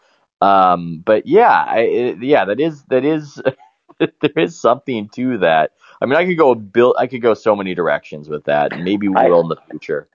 [0.41, 3.39] Um, but yeah, I, it, yeah, that is that is
[3.99, 5.73] there is something to that.
[6.01, 6.95] I mean, I could go build.
[6.97, 8.79] I could go so many directions with that.
[8.79, 10.09] Maybe we I- will in the future.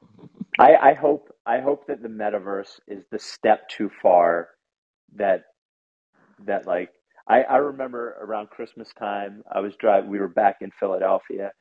[0.59, 4.49] I, I hope I hope that the metaverse is the step too far
[5.14, 5.44] that
[6.46, 6.90] that like
[7.29, 11.53] I, I remember around Christmas time I was driving we were back in Philadelphia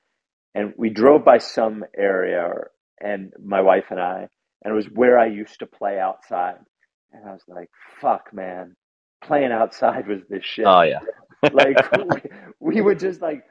[0.55, 2.51] and we drove by some area
[3.01, 4.27] and my wife and I
[4.63, 6.57] and it was where I used to play outside
[7.13, 7.69] and I was like
[8.01, 8.75] fuck man
[9.23, 10.99] playing outside was this shit Oh yeah,
[11.53, 12.21] like we,
[12.59, 13.43] we would just like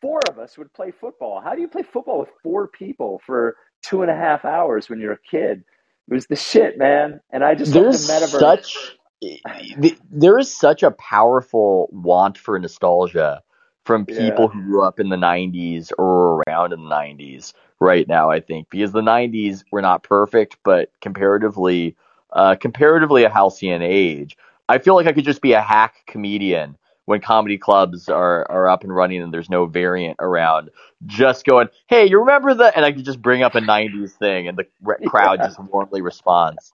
[0.00, 1.40] four of us would play football.
[1.42, 5.00] How do you play football with four people for two and a half hours when
[5.00, 5.64] you're a kid?
[6.08, 7.20] It was the shit, man.
[7.32, 8.40] And I just there's the metaverse.
[8.40, 8.96] such
[10.10, 13.42] there is such a powerful want for nostalgia
[13.84, 14.54] from people Yeah.
[14.54, 18.68] who grew up in the 90s or around in the 90s right now i think
[18.70, 21.96] because the 90s were not perfect but comparatively
[22.32, 24.36] uh, comparatively a halcyon age
[24.68, 26.76] i feel like i could just be a hack comedian
[27.06, 30.70] when comedy clubs are, are up and running and there's no variant around
[31.06, 34.48] just going hey you remember the and i could just bring up a 90s thing
[34.48, 35.44] and the re- crowd Yeah.
[35.44, 36.72] just warmly responds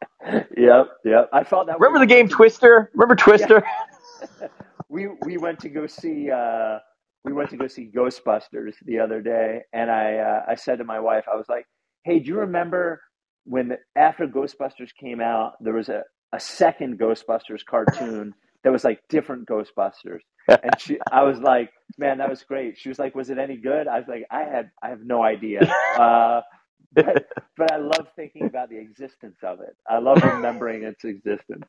[0.56, 1.30] Yep, yep.
[1.32, 1.78] I felt that.
[1.78, 3.64] remember the game twister remember twister
[4.90, 6.78] we we went to go see uh,
[7.24, 10.84] we went to go see Ghostbusters the other day, and I uh, I said to
[10.84, 11.66] my wife, I was like,
[12.04, 13.02] "Hey, do you remember
[13.44, 16.04] when after Ghostbusters came out, there was a
[16.34, 18.34] a second Ghostbusters cartoon
[18.68, 22.90] that was like different Ghostbusters?" And she, I was like, "Man, that was great." She
[22.90, 25.60] was like, "Was it any good?" I was like, "I had I have no idea."
[25.98, 26.42] Uh,
[26.92, 29.76] but but I love thinking about the existence of it.
[29.88, 31.64] I love remembering its existence.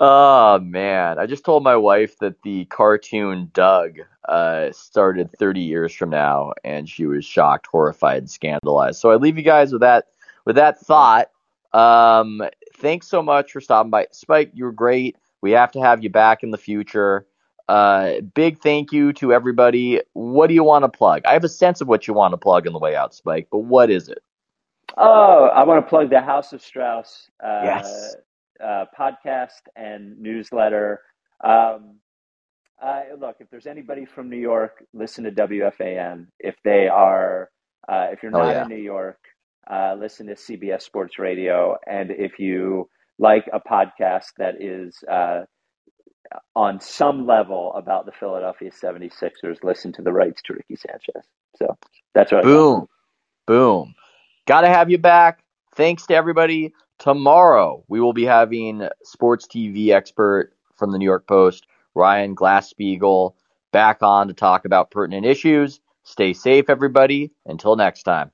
[0.00, 3.98] oh man, I just told my wife that the cartoon Doug
[4.28, 9.00] uh, started 30 years from now, and she was shocked, horrified, and scandalized.
[9.00, 10.08] So I leave you guys with that
[10.44, 11.30] with that thought.
[11.72, 12.42] Um,
[12.76, 14.50] thanks so much for stopping by, Spike.
[14.54, 15.16] You were great.
[15.44, 17.26] We have to have you back in the future.
[17.68, 20.00] Uh, big thank you to everybody.
[20.14, 21.20] What do you want to plug?
[21.26, 23.48] I have a sense of what you want to plug in the way out, Spike,
[23.52, 24.22] but what is it?
[24.96, 28.16] Oh, I want to plug the House of Strauss uh, Yes.
[28.58, 31.02] uh, podcast and newsletter.
[31.44, 31.96] Um,
[32.82, 36.28] uh, look, if there's anybody from New York, listen to WFAN.
[36.38, 37.50] If they are,
[37.86, 38.62] uh, if you're Oh, not yeah.
[38.62, 39.18] in New York,
[39.70, 41.76] uh, listen to CBS Sports Radio.
[41.86, 42.88] And if you
[43.18, 45.42] like a podcast that is uh,
[46.56, 51.24] on some level about the Philadelphia 76ers, listen to the rights to Ricky Sanchez.
[51.56, 51.76] So
[52.14, 52.88] that's what Boom.
[53.46, 53.94] Boom.
[54.46, 55.44] Got to have you back.
[55.74, 56.72] Thanks to everybody.
[56.98, 63.34] Tomorrow, we will be having sports TV expert from the New York Post, Ryan Glasspiegel,
[63.72, 65.80] back on to talk about pertinent issues.
[66.04, 67.32] Stay safe, everybody.
[67.46, 68.30] Until next time.